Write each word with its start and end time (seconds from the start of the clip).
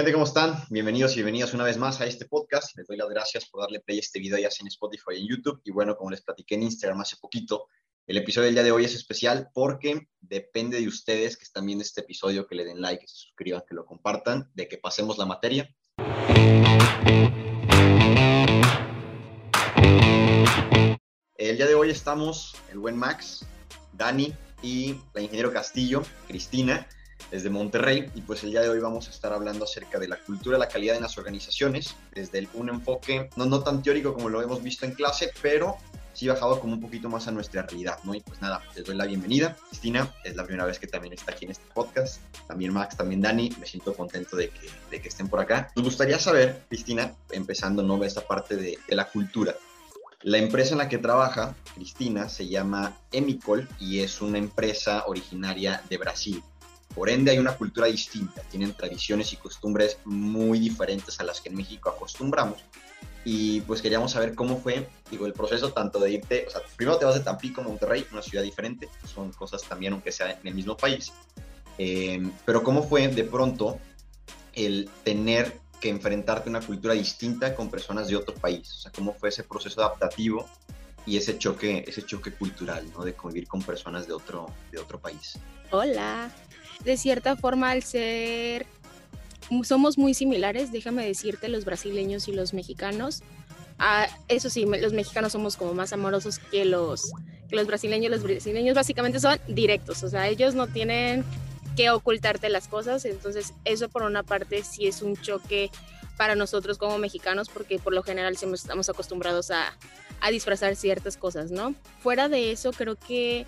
Gente, 0.00 0.14
¿cómo 0.14 0.24
están? 0.24 0.54
Bienvenidos 0.70 1.12
y 1.12 1.16
bienvenidas 1.16 1.52
una 1.52 1.64
vez 1.64 1.76
más 1.76 2.00
a 2.00 2.06
este 2.06 2.24
podcast. 2.24 2.74
Les 2.78 2.86
doy 2.86 2.96
las 2.96 3.10
gracias 3.10 3.44
por 3.50 3.60
darle 3.60 3.80
play 3.80 3.98
a 3.98 4.00
este 4.00 4.18
video 4.18 4.38
ya 4.38 4.50
sea 4.50 4.64
en 4.64 4.68
Spotify 4.68 5.12
y 5.12 5.20
en 5.20 5.28
YouTube. 5.28 5.60
Y 5.62 5.72
bueno, 5.72 5.94
como 5.94 6.10
les 6.10 6.22
platiqué 6.22 6.54
en 6.54 6.62
Instagram 6.62 7.02
hace 7.02 7.18
poquito, 7.18 7.66
el 8.06 8.16
episodio 8.16 8.46
del 8.46 8.54
día 8.54 8.62
de 8.62 8.72
hoy 8.72 8.86
es 8.86 8.94
especial 8.94 9.50
porque 9.52 10.08
depende 10.18 10.80
de 10.80 10.88
ustedes 10.88 11.36
que 11.36 11.44
están 11.44 11.66
viendo 11.66 11.82
este 11.82 12.00
episodio, 12.00 12.46
que 12.46 12.54
le 12.54 12.64
den 12.64 12.80
like, 12.80 13.02
que 13.02 13.08
se 13.08 13.14
suscriban, 13.14 13.62
que 13.68 13.74
lo 13.74 13.84
compartan, 13.84 14.50
de 14.54 14.68
que 14.68 14.78
pasemos 14.78 15.18
la 15.18 15.26
materia. 15.26 15.68
El 21.36 21.56
día 21.58 21.66
de 21.66 21.74
hoy 21.74 21.90
estamos 21.90 22.56
el 22.72 22.78
buen 22.78 22.96
Max, 22.96 23.44
Dani 23.92 24.32
y 24.62 24.94
la 25.12 25.20
ingeniero 25.20 25.52
Castillo, 25.52 26.02
Cristina 26.26 26.88
desde 27.30 27.50
Monterrey 27.50 28.10
y 28.14 28.20
pues 28.22 28.42
el 28.44 28.50
día 28.50 28.60
de 28.60 28.68
hoy 28.68 28.80
vamos 28.80 29.08
a 29.08 29.10
estar 29.10 29.32
hablando 29.32 29.64
acerca 29.64 29.98
de 29.98 30.08
la 30.08 30.16
cultura 30.16 30.58
la 30.58 30.68
calidad 30.68 30.96
en 30.96 31.02
las 31.02 31.16
organizaciones 31.18 31.94
desde 32.12 32.48
un 32.54 32.68
enfoque 32.68 33.30
no, 33.36 33.46
no 33.46 33.62
tan 33.62 33.82
teórico 33.82 34.14
como 34.14 34.28
lo 34.28 34.42
hemos 34.42 34.62
visto 34.62 34.86
en 34.86 34.92
clase, 34.92 35.30
pero 35.42 35.76
sí 36.12 36.28
bajado 36.28 36.60
como 36.60 36.74
un 36.74 36.80
poquito 36.80 37.08
más 37.08 37.28
a 37.28 37.30
nuestra 37.30 37.62
realidad, 37.62 37.98
¿no? 38.04 38.14
Y 38.14 38.20
pues 38.20 38.40
nada, 38.40 38.62
les 38.74 38.84
doy 38.84 38.96
la 38.96 39.06
bienvenida. 39.06 39.56
Cristina, 39.68 40.12
es 40.24 40.36
la 40.36 40.44
primera 40.44 40.66
vez 40.66 40.78
que 40.78 40.86
también 40.86 41.14
está 41.14 41.32
aquí 41.32 41.44
en 41.44 41.52
este 41.52 41.64
podcast. 41.72 42.20
También 42.46 42.72
Max, 42.72 42.96
también 42.96 43.22
Dani, 43.22 43.50
me 43.58 43.66
siento 43.66 43.94
contento 43.94 44.36
de 44.36 44.50
que, 44.50 44.68
de 44.90 45.00
que 45.00 45.08
estén 45.08 45.28
por 45.28 45.40
acá. 45.40 45.70
Nos 45.76 45.84
gustaría 45.84 46.18
saber, 46.18 46.64
Cristina, 46.68 47.14
empezando, 47.30 47.82
¿no? 47.82 48.02
Esta 48.04 48.20
parte 48.20 48.56
de, 48.56 48.78
de 48.86 48.94
la 48.96 49.06
cultura. 49.06 49.54
La 50.22 50.36
empresa 50.36 50.72
en 50.72 50.78
la 50.78 50.88
que 50.88 50.98
trabaja 50.98 51.54
Cristina 51.74 52.28
se 52.28 52.46
llama 52.46 52.98
Emicol 53.12 53.66
y 53.78 54.00
es 54.00 54.20
una 54.20 54.36
empresa 54.36 55.04
originaria 55.06 55.82
de 55.88 55.96
Brasil. 55.96 56.42
Por 56.94 57.08
ende, 57.08 57.30
hay 57.30 57.38
una 57.38 57.56
cultura 57.56 57.86
distinta, 57.86 58.42
tienen 58.42 58.74
tradiciones 58.74 59.32
y 59.32 59.36
costumbres 59.36 59.98
muy 60.04 60.58
diferentes 60.58 61.20
a 61.20 61.24
las 61.24 61.40
que 61.40 61.48
en 61.48 61.56
México 61.56 61.88
acostumbramos. 61.88 62.64
Y 63.24 63.60
pues 63.62 63.82
queríamos 63.82 64.12
saber 64.12 64.34
cómo 64.34 64.58
fue, 64.58 64.88
digo, 65.10 65.26
el 65.26 65.32
proceso 65.32 65.72
tanto 65.72 65.98
de 65.98 66.12
irte, 66.12 66.46
o 66.48 66.50
sea, 66.50 66.62
primero 66.76 66.98
te 66.98 67.04
vas 67.04 67.14
de 67.14 67.20
Tampico 67.20 67.60
a 67.60 67.64
Monterrey, 67.64 68.06
una 68.12 68.22
ciudad 68.22 68.42
diferente, 68.42 68.88
son 69.04 69.30
cosas 69.32 69.62
también, 69.62 69.92
aunque 69.92 70.10
sea 70.10 70.32
en 70.32 70.46
el 70.46 70.54
mismo 70.54 70.76
país. 70.76 71.12
Eh, 71.78 72.30
pero 72.44 72.62
cómo 72.62 72.82
fue 72.82 73.08
de 73.08 73.24
pronto 73.24 73.78
el 74.54 74.88
tener 75.04 75.60
que 75.80 75.88
enfrentarte 75.88 76.48
a 76.48 76.50
una 76.50 76.60
cultura 76.60 76.94
distinta 76.94 77.54
con 77.54 77.70
personas 77.70 78.08
de 78.08 78.16
otro 78.16 78.34
país, 78.34 78.72
o 78.72 78.78
sea, 78.78 78.92
cómo 78.92 79.14
fue 79.14 79.30
ese 79.30 79.44
proceso 79.44 79.80
adaptativo 79.80 80.46
y 81.06 81.16
ese 81.16 81.38
choque, 81.38 81.84
ese 81.86 82.04
choque 82.04 82.32
cultural, 82.32 82.86
¿no? 82.92 83.04
De 83.04 83.14
convivir 83.14 83.48
con 83.48 83.62
personas 83.62 84.06
de 84.06 84.12
otro, 84.12 84.46
de 84.70 84.78
otro 84.78 85.00
país. 85.00 85.38
Hola, 85.70 86.30
de 86.84 86.96
cierta 86.96 87.36
forma 87.36 87.70
al 87.70 87.82
ser, 87.82 88.66
somos 89.64 89.98
muy 89.98 90.14
similares, 90.14 90.72
déjame 90.72 91.06
decirte, 91.06 91.48
los 91.48 91.64
brasileños 91.64 92.28
y 92.28 92.32
los 92.32 92.54
mexicanos. 92.54 93.22
Ah, 93.78 94.06
eso 94.28 94.50
sí, 94.50 94.66
los 94.66 94.92
mexicanos 94.92 95.32
somos 95.32 95.56
como 95.56 95.74
más 95.74 95.92
amorosos 95.92 96.38
que 96.38 96.64
los, 96.64 97.12
que 97.48 97.56
los 97.56 97.66
brasileños. 97.66 98.10
Los 98.10 98.22
brasileños 98.22 98.74
básicamente 98.74 99.20
son 99.20 99.38
directos, 99.48 100.02
o 100.02 100.08
sea, 100.08 100.28
ellos 100.28 100.54
no 100.54 100.66
tienen 100.66 101.24
que 101.76 101.90
ocultarte 101.90 102.48
las 102.48 102.68
cosas, 102.68 103.04
entonces 103.04 103.54
eso 103.64 103.88
por 103.88 104.02
una 104.02 104.22
parte 104.22 104.62
sí 104.64 104.86
es 104.86 105.02
un 105.02 105.16
choque 105.16 105.70
para 106.16 106.34
nosotros 106.34 106.76
como 106.76 106.98
mexicanos 106.98 107.48
porque 107.48 107.78
por 107.78 107.94
lo 107.94 108.02
general 108.02 108.36
siempre 108.36 108.56
estamos 108.56 108.90
acostumbrados 108.90 109.50
a, 109.50 109.74
a 110.20 110.30
disfrazar 110.30 110.76
ciertas 110.76 111.16
cosas, 111.16 111.50
¿no? 111.50 111.74
Fuera 112.02 112.28
de 112.28 112.52
eso, 112.52 112.72
creo 112.72 112.96
que 112.96 113.46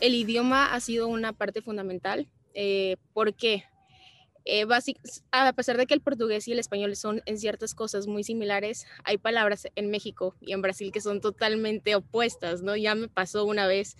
el 0.00 0.14
idioma 0.14 0.74
ha 0.74 0.80
sido 0.80 1.06
una 1.06 1.32
parte 1.32 1.62
fundamental 1.62 2.26
eh, 2.54 2.96
¿Por 3.12 3.34
qué? 3.34 3.64
Eh, 4.46 4.66
a 5.30 5.52
pesar 5.54 5.78
de 5.78 5.86
que 5.86 5.94
el 5.94 6.02
portugués 6.02 6.46
y 6.48 6.52
el 6.52 6.58
español 6.58 6.94
son 6.96 7.22
en 7.24 7.38
ciertas 7.38 7.74
cosas 7.74 8.06
muy 8.06 8.24
similares, 8.24 8.86
hay 9.04 9.16
palabras 9.16 9.66
en 9.74 9.90
México 9.90 10.36
y 10.40 10.52
en 10.52 10.60
Brasil 10.60 10.92
que 10.92 11.00
son 11.00 11.22
totalmente 11.22 11.94
opuestas, 11.94 12.60
¿no? 12.60 12.76
Ya 12.76 12.94
me 12.94 13.08
pasó 13.08 13.46
una 13.46 13.66
vez 13.66 13.96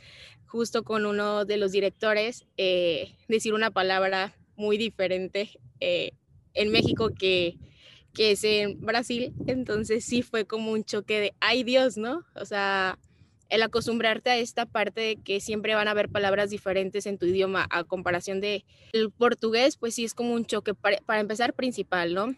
justo 0.46 0.84
con 0.84 1.06
uno 1.06 1.46
de 1.46 1.56
los 1.56 1.72
directores 1.72 2.46
eh, 2.58 3.16
decir 3.26 3.54
una 3.54 3.70
palabra 3.70 4.36
muy 4.56 4.76
diferente 4.76 5.50
eh, 5.80 6.12
en 6.52 6.70
México 6.70 7.10
que, 7.18 7.56
que 8.12 8.32
es 8.32 8.44
en 8.44 8.80
Brasil, 8.82 9.32
entonces 9.46 10.04
sí 10.04 10.20
fue 10.20 10.46
como 10.46 10.72
un 10.72 10.84
choque 10.84 11.20
de, 11.20 11.34
ay 11.40 11.64
Dios, 11.64 11.96
¿no? 11.96 12.26
O 12.34 12.44
sea, 12.44 12.98
el 13.48 13.62
acostumbrarte 13.62 14.30
a 14.30 14.36
esta 14.36 14.66
parte 14.66 15.00
de 15.00 15.16
que 15.16 15.40
siempre 15.40 15.74
van 15.74 15.88
a 15.88 15.92
haber 15.92 16.08
palabras 16.08 16.50
diferentes 16.50 17.06
en 17.06 17.18
tu 17.18 17.26
idioma 17.26 17.66
a 17.70 17.84
comparación 17.84 18.40
de 18.40 18.64
el 18.92 19.10
portugués, 19.10 19.76
pues 19.76 19.94
sí 19.94 20.04
es 20.04 20.14
como 20.14 20.34
un 20.34 20.44
choque 20.46 20.74
para, 20.74 21.20
empezar 21.20 21.54
principal, 21.54 22.14
¿no? 22.14 22.34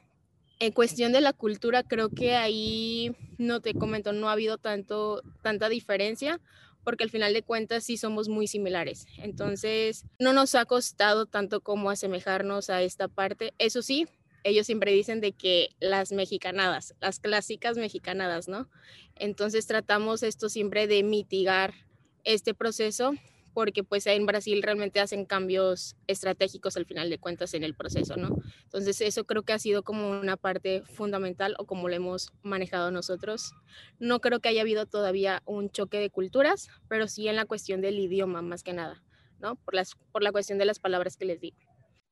En 0.58 0.72
cuestión 0.72 1.12
de 1.12 1.20
la 1.20 1.32
cultura, 1.32 1.82
creo 1.82 2.08
que 2.08 2.34
ahí 2.34 3.14
no 3.38 3.60
te 3.60 3.74
comento, 3.74 4.12
no 4.12 4.28
ha 4.28 4.32
habido 4.32 4.56
tanto, 4.56 5.22
tanta 5.42 5.68
diferencia, 5.68 6.40
porque 6.82 7.04
al 7.04 7.10
final 7.10 7.34
de 7.34 7.42
cuentas 7.42 7.84
sí 7.84 7.96
somos 7.96 8.28
muy 8.28 8.46
similares. 8.46 9.06
Entonces, 9.18 10.04
no 10.18 10.32
nos 10.32 10.54
ha 10.54 10.64
costado 10.64 11.26
tanto 11.26 11.60
como 11.60 11.90
asemejarnos 11.90 12.70
a 12.70 12.80
esta 12.82 13.08
parte. 13.08 13.52
Eso 13.58 13.82
sí, 13.82 14.06
ellos 14.46 14.66
siempre 14.66 14.92
dicen 14.92 15.20
de 15.20 15.32
que 15.32 15.70
las 15.80 16.12
mexicanadas, 16.12 16.94
las 17.00 17.18
clásicas 17.18 17.76
mexicanadas, 17.76 18.48
¿no? 18.48 18.68
Entonces 19.16 19.66
tratamos 19.66 20.22
esto 20.22 20.48
siempre 20.48 20.86
de 20.86 21.02
mitigar 21.02 21.74
este 22.24 22.54
proceso 22.54 23.12
porque 23.54 23.82
pues 23.82 24.06
en 24.06 24.26
Brasil 24.26 24.62
realmente 24.62 25.00
hacen 25.00 25.24
cambios 25.24 25.96
estratégicos 26.06 26.76
al 26.76 26.84
final 26.84 27.08
de 27.08 27.18
cuentas 27.18 27.54
en 27.54 27.64
el 27.64 27.74
proceso, 27.74 28.16
¿no? 28.16 28.36
Entonces 28.64 29.00
eso 29.00 29.24
creo 29.24 29.44
que 29.44 29.54
ha 29.54 29.58
sido 29.58 29.82
como 29.82 30.10
una 30.10 30.36
parte 30.36 30.82
fundamental 30.82 31.56
o 31.58 31.64
como 31.64 31.88
lo 31.88 31.94
hemos 31.94 32.32
manejado 32.42 32.90
nosotros. 32.90 33.52
No 33.98 34.20
creo 34.20 34.40
que 34.40 34.50
haya 34.50 34.60
habido 34.60 34.84
todavía 34.84 35.42
un 35.46 35.70
choque 35.70 35.98
de 35.98 36.10
culturas, 36.10 36.68
pero 36.86 37.08
sí 37.08 37.28
en 37.28 37.36
la 37.36 37.46
cuestión 37.46 37.80
del 37.80 37.98
idioma 37.98 38.42
más 38.42 38.62
que 38.62 38.74
nada, 38.74 39.02
¿no? 39.40 39.56
Por, 39.56 39.74
por 40.12 40.22
la 40.22 40.32
cuestión 40.32 40.58
de 40.58 40.66
las 40.66 40.78
palabras 40.78 41.16
que 41.16 41.24
les 41.24 41.40
digo 41.40 41.65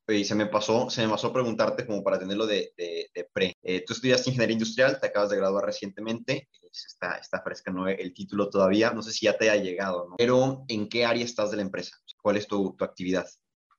y 0.07 0.23
se 0.23 0.35
me 0.35 0.45
pasó, 0.45 0.89
se 0.89 1.03
me 1.03 1.09
pasó 1.09 1.33
preguntarte 1.33 1.85
como 1.85 2.03
para 2.03 2.19
tenerlo 2.19 2.45
de, 2.45 2.73
de, 2.77 3.29
pre. 3.33 3.53
Eh, 3.63 3.83
tú 3.85 3.93
estudiaste 3.93 4.29
ingeniería 4.29 4.53
industrial, 4.53 4.99
te 4.99 5.07
acabas 5.07 5.29
de 5.29 5.37
graduar 5.37 5.65
recientemente, 5.65 6.47
está, 6.71 7.15
está 7.15 7.41
fresca 7.41 7.71
¿no? 7.71 7.87
el 7.87 8.13
título 8.13 8.49
todavía, 8.49 8.91
no 8.91 9.01
sé 9.01 9.11
si 9.11 9.25
ya 9.25 9.37
te 9.37 9.49
ha 9.49 9.55
llegado, 9.55 10.09
¿no? 10.09 10.15
Pero 10.17 10.63
¿en 10.67 10.89
qué 10.89 11.05
área 11.05 11.23
estás 11.23 11.51
de 11.51 11.57
la 11.57 11.63
empresa? 11.63 11.97
¿Cuál 12.21 12.37
es 12.37 12.47
tu, 12.47 12.75
tu 12.77 12.83
actividad? 12.83 13.25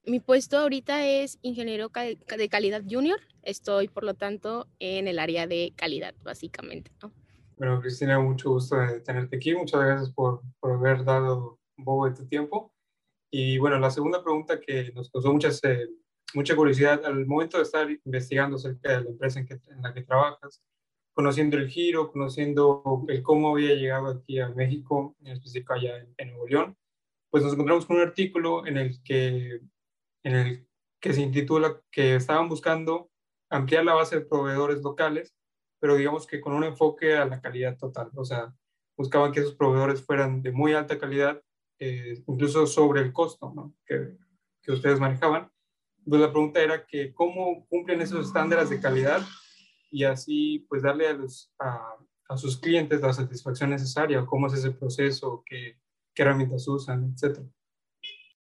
Mi 0.05 0.21
puesto 0.21 0.59
ahorita 0.59 1.07
es 1.07 1.39
ingeniero 1.43 1.91
de 1.91 2.49
calidad 2.49 2.83
junior, 2.89 3.21
estoy 3.43 3.89
por 3.89 4.05
lo 4.05 4.15
tanto 4.15 4.69
en 4.79 5.09
el 5.09 5.19
área 5.19 5.47
de 5.47 5.73
calidad, 5.77 6.15
básicamente. 6.23 6.93
¿no? 7.03 7.13
Bueno, 7.57 7.81
Cristina, 7.81 8.21
mucho 8.21 8.51
gusto 8.51 8.77
de 8.77 9.01
tenerte 9.01 9.37
aquí, 9.37 9.55
muchas 9.55 9.81
gracias 9.81 10.11
por, 10.11 10.43
por 10.61 10.73
haber 10.73 11.05
dado 11.05 11.59
un 11.77 11.85
poco 11.85 12.09
de 12.09 12.15
tu 12.15 12.27
tiempo. 12.27 12.73
Y 13.31 13.59
bueno, 13.59 13.79
la 13.79 13.91
segunda 13.91 14.23
pregunta 14.23 14.61
que 14.61 14.93
nos 14.93 15.11
causó 15.11 15.33
muchas 15.33 15.63
eh, 15.65 15.89
mucha 16.35 16.57
curiosidad 16.57 17.05
al 17.05 17.27
momento 17.27 17.57
de 17.57 17.63
estar 17.63 17.89
investigando 17.91 18.57
acerca 18.57 18.99
de 18.99 19.05
la 19.05 19.11
empresa 19.11 19.41
en, 19.41 19.83
la 19.83 19.95
que 19.95 20.03
trabajas, 20.03 20.63
conociendo 21.15 21.57
el 21.57 21.69
giro, 21.69 22.11
conociendo 22.11 22.83
el 23.09 23.23
cómo 23.23 23.53
había 23.53 23.75
llegado 23.75 24.09
aquí 24.09 24.39
a 24.39 24.49
México, 24.51 25.17
en 25.21 25.33
específico 25.33 25.73
allá 25.73 26.05
en, 26.17 26.29
Nuevo 26.29 26.47
León, 26.47 26.77
pues 27.31 27.43
nos 27.43 27.53
encontramos 27.53 27.87
con 27.87 27.97
un 27.97 28.03
artículo 28.03 28.67
en 28.67 28.77
el 28.77 29.03
que, 29.03 29.61
en 30.25 30.35
el 30.35 30.69
que 31.01 31.13
se 31.13 31.23
intitula 31.23 31.81
que 31.91 32.17
estaban 32.17 32.49
buscando 32.49 33.11
ampliar 33.51 33.85
la 33.85 33.95
base 33.95 34.17
de 34.17 34.27
proveedores 34.27 34.83
locales, 34.83 35.35
pero 35.81 35.97
digamos 35.97 36.27
que 36.27 36.41
con 36.41 36.53
un 36.53 36.65
enfoque 36.65 37.17
a 37.17 37.25
la 37.25 37.41
calidad 37.41 37.79
total, 37.79 38.11
o 38.15 38.25
sea, 38.25 38.55
buscaban 38.97 39.33
que 39.33 39.41
esos 39.41 39.55
proveedores 39.55 40.05
fueran 40.05 40.43
de 40.43 40.53
muy 40.53 40.73
alta 40.73 40.99
calidad, 40.99 41.43
eh, 41.79 42.23
incluso 42.27 42.67
sobre 42.67 43.03
el 43.03 43.13
costo 43.13 43.73
que 43.87 44.73
ustedes 44.73 44.99
manejaban, 44.99 45.51
pues 46.09 46.21
la 46.21 46.31
pregunta 46.31 46.61
era 46.61 46.87
que 46.87 47.13
cómo 47.13 47.67
cumplen 47.69 48.01
esos 48.01 48.27
estándares 48.27 48.71
de 48.71 48.81
calidad 48.81 49.23
y 49.91 50.05
así 50.05 50.67
pues 50.69 50.83
darle 50.83 51.09
a, 51.09 51.13
los, 51.15 51.53
a, 51.59 51.97
a 52.29 52.37
sus 52.37 52.59
clientes 52.59 53.01
la 53.01 53.13
satisfacción 53.13 53.71
necesaria, 53.71 54.25
cómo 54.27 54.47
es 54.47 54.55
ese 54.55 54.71
proceso, 54.71 55.43
qué, 55.45 55.79
qué 56.15 56.23
herramientas 56.23 56.67
usan, 56.69 57.13
etcétera. 57.13 57.47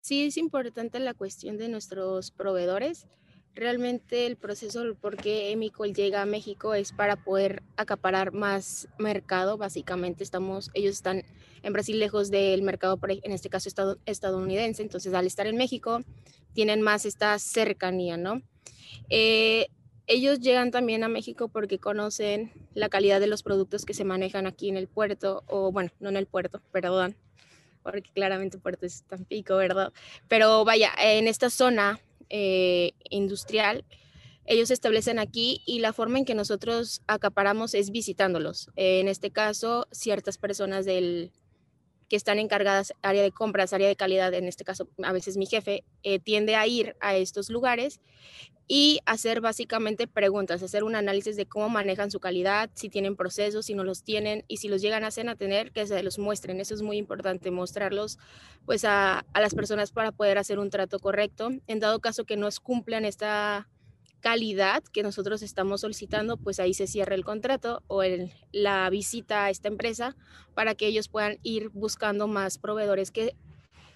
Sí, 0.01 0.25
es 0.25 0.37
importante 0.37 0.99
la 0.99 1.15
cuestión 1.15 1.57
de 1.57 1.67
nuestros 1.67 2.29
proveedores. 2.29 3.07
Realmente 3.55 4.27
el 4.27 4.35
proceso 4.35 4.83
por 4.99 5.15
qué 5.15 5.51
Emicol 5.51 5.93
llega 5.93 6.21
a 6.21 6.25
México 6.25 6.73
es 6.73 6.91
para 6.91 7.15
poder 7.15 7.63
acaparar 7.77 8.33
más 8.33 8.87
mercado. 8.99 9.57
Básicamente 9.57 10.23
estamos, 10.23 10.69
ellos 10.73 10.91
están 10.91 11.23
en 11.63 11.73
Brasil 11.73 11.97
lejos 11.97 12.29
del 12.29 12.61
mercado, 12.63 12.99
en 13.07 13.31
este 13.31 13.49
caso 13.49 13.69
estadounidense. 14.05 14.83
Entonces 14.83 15.13
al 15.13 15.25
estar 15.25 15.47
en 15.47 15.55
México 15.55 16.01
tienen 16.55 16.81
más 16.81 17.05
esta 17.05 17.37
cercanía, 17.37 18.17
¿no? 18.17 18.41
Eh, 19.09 19.67
ellos 20.07 20.39
llegan 20.39 20.71
también 20.71 21.03
a 21.03 21.09
México 21.09 21.49
porque 21.49 21.77
conocen 21.77 22.51
la 22.73 22.89
calidad 22.89 23.19
de 23.19 23.27
los 23.27 23.43
productos 23.43 23.85
que 23.85 23.93
se 23.93 24.05
manejan 24.05 24.47
aquí 24.47 24.69
en 24.69 24.77
el 24.77 24.87
puerto, 24.87 25.43
o 25.47 25.71
bueno, 25.71 25.91
no 25.99 26.09
en 26.09 26.17
el 26.17 26.25
puerto, 26.25 26.61
perdón, 26.71 27.15
porque 27.83 28.09
claramente 28.13 28.57
puerto 28.57 28.85
es 28.85 29.03
Tampico, 29.03 29.57
¿verdad? 29.57 29.91
Pero 30.27 30.63
vaya, 30.63 30.91
en 30.97 31.27
esta 31.27 31.49
zona 31.49 31.99
eh, 32.29 32.93
industrial 33.09 33.85
ellos 34.47 34.67
se 34.67 34.75
establecen 34.75 35.17
aquí 35.17 35.63
y 35.65 35.79
la 35.79 35.91
forma 35.91 36.19
en 36.19 36.25
que 36.25 36.35
nosotros 36.35 37.01
acaparamos 37.07 37.73
es 37.73 37.89
visitándolos. 37.89 38.69
en 38.75 39.07
este 39.07 39.31
caso, 39.31 39.87
ciertas 39.91 40.37
personas 40.37 40.85
del, 40.85 41.31
que 42.09 42.15
están 42.15 42.39
encargadas, 42.39 42.93
área 43.01 43.23
de 43.23 43.31
compras, 43.31 43.73
área 43.73 43.87
de 43.87 43.95
calidad, 43.95 44.33
en 44.33 44.47
este 44.47 44.63
caso 44.63 44.89
a 45.03 45.11
veces 45.11 45.37
mi 45.37 45.45
jefe, 45.45 45.83
eh, 46.03 46.19
tiende 46.19 46.55
a 46.55 46.67
ir 46.67 46.95
a 46.99 47.15
estos 47.15 47.49
lugares 47.49 47.99
y 48.67 48.99
hacer 49.05 49.41
básicamente 49.41 50.07
preguntas, 50.07 50.63
hacer 50.63 50.83
un 50.83 50.95
análisis 50.95 51.35
de 51.35 51.45
cómo 51.45 51.69
manejan 51.69 52.09
su 52.09 52.19
calidad, 52.19 52.69
si 52.73 52.89
tienen 52.89 53.15
procesos, 53.15 53.67
si 53.67 53.75
no 53.75 53.83
los 53.83 54.03
tienen 54.03 54.43
y 54.47 54.57
si 54.57 54.69
los 54.69 54.81
llegan 54.81 55.03
a, 55.03 55.09
a 55.09 55.35
tener, 55.35 55.71
que 55.71 55.85
se 55.85 56.01
los 56.01 56.17
muestren. 56.17 56.59
Eso 56.59 56.73
es 56.73 56.81
muy 56.81 56.97
importante, 56.97 57.51
mostrarlos 57.51 58.17
pues 58.65 58.83
a, 58.83 59.19
a 59.33 59.41
las 59.41 59.53
personas 59.53 59.91
para 59.91 60.11
poder 60.11 60.39
hacer 60.39 60.57
un 60.57 60.71
trato 60.71 60.99
correcto. 60.99 61.51
En 61.67 61.79
dado 61.79 61.99
caso 61.99 62.25
que 62.25 62.37
no 62.37 62.49
cumplan 62.63 63.05
esta 63.05 63.67
calidad 64.25 64.81
que 64.91 65.03
nosotros 65.03 65.43
estamos 65.43 65.81
solicitando, 65.81 66.37
pues 66.37 66.59
ahí 66.59 66.73
se 66.73 66.87
cierra 66.87 67.13
el 67.13 67.23
contrato 67.23 67.83
o 67.85 68.01
el, 68.01 68.31
la 68.51 68.89
visita 68.89 69.45
a 69.45 69.49
esta 69.51 69.67
empresa 69.67 70.15
para 70.55 70.73
que 70.73 70.87
ellos 70.87 71.09
puedan 71.09 71.37
ir 71.43 71.69
buscando 71.69 72.27
más 72.27 72.57
proveedores 72.57 73.11
que 73.11 73.35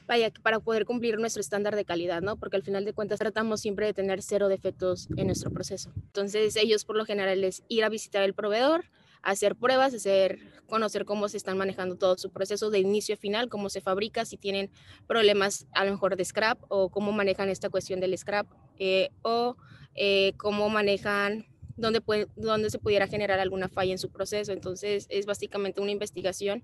vaya, 0.06 0.32
para 0.44 0.60
poder 0.60 0.86
cumplir 0.86 1.18
nuestro 1.18 1.42
estándar 1.42 1.76
de 1.76 1.84
calidad, 1.84 2.22
¿no? 2.22 2.38
Porque 2.38 2.58
al 2.58 2.62
final 2.62 2.86
de 2.86 2.94
cuentas 2.94 3.18
tratamos 3.18 3.62
siempre 3.62 3.88
de 3.88 3.96
tener 3.96 4.22
cero 4.22 4.50
defectos 4.50 5.08
en 5.18 5.26
nuestro 5.26 5.50
proceso. 5.50 5.92
Entonces 5.96 6.56
ellos 6.58 6.86
por 6.86 6.96
lo 6.96 7.06
general 7.06 7.44
es 7.44 7.64
ir 7.68 7.84
a 7.84 7.90
visitar 7.90 8.22
el 8.22 8.36
proveedor, 8.36 8.86
hacer 9.24 9.56
pruebas, 9.56 9.96
hacer, 9.96 10.38
conocer 10.68 11.06
cómo 11.06 11.28
se 11.28 11.38
están 11.38 11.58
manejando 11.58 11.96
todo 11.96 12.20
su 12.20 12.30
proceso 12.30 12.70
de 12.70 12.78
inicio 12.78 13.16
a 13.16 13.18
final, 13.18 13.50
cómo 13.50 13.72
se 13.72 13.82
fabrica, 13.82 14.26
si 14.26 14.38
tienen 14.38 14.70
problemas 15.08 15.66
a 15.74 15.86
lo 15.86 15.92
mejor 15.92 16.18
de 16.18 16.24
scrap 16.24 16.60
o 16.68 16.90
cómo 16.90 17.12
manejan 17.12 17.50
esta 17.50 17.72
cuestión 17.72 18.00
del 18.00 18.16
scrap 18.16 18.46
eh, 18.78 19.10
o 19.24 19.58
eh, 20.02 20.34
cómo 20.38 20.70
manejan, 20.70 21.46
dónde, 21.76 22.00
puede, 22.00 22.28
dónde 22.38 22.70
se 22.70 22.80
pudiera 22.80 23.08
generar 23.08 23.40
alguna 23.40 23.68
falla 23.68 23.92
en 23.92 24.00
su 24.00 24.10
proceso. 24.10 24.54
Entonces, 24.54 25.06
es 25.10 25.26
básicamente 25.26 25.82
una 25.82 25.92
investigación 25.92 26.64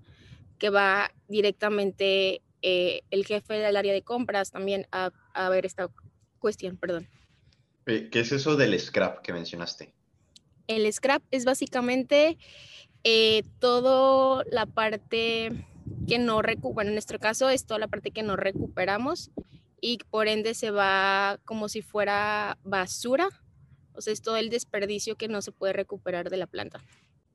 que 0.58 0.70
va 0.70 1.12
directamente 1.28 2.42
eh, 2.62 3.02
el 3.12 3.26
jefe 3.26 3.56
del 3.56 3.76
área 3.76 3.94
de 3.94 4.02
compras 4.02 4.52
también 4.52 4.88
a, 4.92 5.12
a 5.34 5.50
ver 5.50 5.66
esta 5.66 5.90
cuestión, 6.40 6.78
perdón. 6.78 7.10
Eh, 7.86 8.10
¿Qué 8.10 8.22
es 8.22 8.32
eso 8.32 8.56
del 8.56 8.80
scrap 8.80 9.22
que 9.22 9.34
mencionaste? 9.34 9.94
El 10.68 10.92
scrap 10.92 11.22
es 11.30 11.44
básicamente 11.44 12.38
eh, 13.04 13.44
toda 13.60 14.44
la 14.50 14.66
parte 14.66 15.52
que 16.08 16.18
no 16.18 16.42
bueno, 16.62 16.90
en 16.90 16.96
nuestro 16.96 17.20
caso 17.20 17.50
es 17.50 17.66
toda 17.66 17.80
la 17.80 17.88
parte 17.88 18.12
que 18.12 18.24
no 18.24 18.36
recuperamos 18.36 19.30
y 19.86 20.00
por 20.10 20.28
ende 20.28 20.56
se 20.56 20.72
va 20.72 21.40
como 21.46 21.70
si 21.70 21.84
fuera 21.84 22.58
basura, 22.64 23.30
o 23.94 24.02
sea, 24.02 24.14
es 24.14 24.24
todo 24.24 24.36
el 24.36 24.50
desperdicio 24.50 25.16
que 25.16 25.28
no 25.28 25.44
se 25.44 25.52
puede 25.52 25.74
recuperar 25.74 26.32
de 26.32 26.38
la 26.38 26.48
planta. 26.48 26.84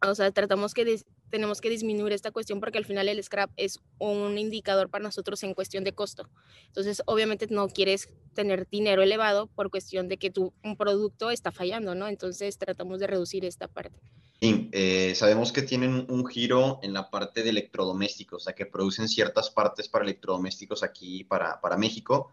O 0.03 0.17
sea, 0.17 0.33
tratamos 0.33 0.75
que 0.75 1.01
tenemos 1.31 1.61
que 1.61 1.71
disminuir 1.71 2.13
esta 2.13 2.33
cuestión 2.33 2.59
porque 2.59 2.79
al 2.79 2.85
final 2.85 3.09
el 3.09 3.23
scrap 3.23 3.53
es 3.57 3.79
un 3.99 4.37
indicador 4.37 4.91
para 4.91 5.05
nosotros 5.05 5.45
en 5.45 5.55
cuestión 5.55 5.85
de 5.85 5.93
costo. 5.93 6.29
Entonces, 6.67 7.05
obviamente 7.07 7.47
no 7.49 7.69
quieres 7.69 8.09
tener 8.35 8.67
dinero 8.69 9.03
elevado 9.03 9.47
por 9.47 9.71
cuestión 9.71 10.09
de 10.09 10.17
que 10.17 10.33
tu 10.33 10.53
un 10.65 10.77
producto 10.77 11.31
está 11.31 11.53
fallando, 11.53 11.95
¿no? 11.95 12.09
Entonces, 12.09 12.59
tratamos 12.59 12.99
de 12.99 13.07
reducir 13.07 13.45
esta 13.45 13.69
parte. 13.69 14.01
Sí, 14.41 14.71
eh, 14.73 15.13
sabemos 15.15 15.53
que 15.53 15.63
tienen 15.63 16.07
un 16.09 16.27
giro 16.27 16.81
en 16.83 16.95
la 16.95 17.11
parte 17.11 17.45
de 17.45 17.51
electrodomésticos, 17.51 18.43
o 18.43 18.45
sea, 18.45 18.55
que 18.55 18.67
producen 18.67 19.07
ciertas 19.07 19.51
partes 19.51 19.87
para 19.87 20.05
electrodomésticos 20.05 20.83
aquí 20.83 21.23
para, 21.23 21.61
para 21.61 21.77
México 21.77 22.33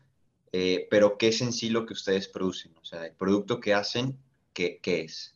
eh, 0.52 0.88
pero 0.90 1.18
¿qué 1.18 1.30
es 1.30 1.42
en 1.42 1.52
sí 1.52 1.70
lo 1.70 1.86
que 1.86 1.94
ustedes 1.94 2.28
producen? 2.28 2.76
O 2.82 2.86
sea, 2.86 3.06
el 3.06 3.14
producto 3.14 3.60
que 3.60 3.74
hacen, 3.74 4.18
¿qué, 4.54 4.80
¿qué, 4.82 5.02
es? 5.02 5.34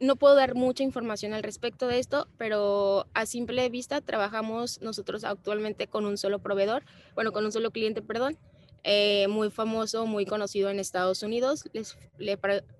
No 0.00 0.16
puedo 0.16 0.34
dar 0.34 0.54
mucha 0.54 0.82
información 0.82 1.34
al 1.34 1.42
respecto 1.42 1.86
de 1.86 1.98
esto, 1.98 2.26
pero 2.38 3.06
a 3.12 3.26
simple 3.26 3.68
vista 3.68 4.00
trabajamos 4.00 4.80
nosotros 4.80 5.24
actualmente 5.24 5.88
con 5.88 6.06
un 6.06 6.16
solo 6.16 6.38
proveedor, 6.38 6.84
bueno, 7.14 7.32
con 7.32 7.44
un 7.44 7.52
solo 7.52 7.70
cliente, 7.70 8.00
perdón, 8.00 8.38
eh, 8.82 9.28
muy 9.28 9.50
famoso, 9.50 10.06
muy 10.06 10.24
conocido 10.24 10.70
en 10.70 10.78
Estados 10.78 11.22
Unidos. 11.22 11.64
Les, 11.72 11.98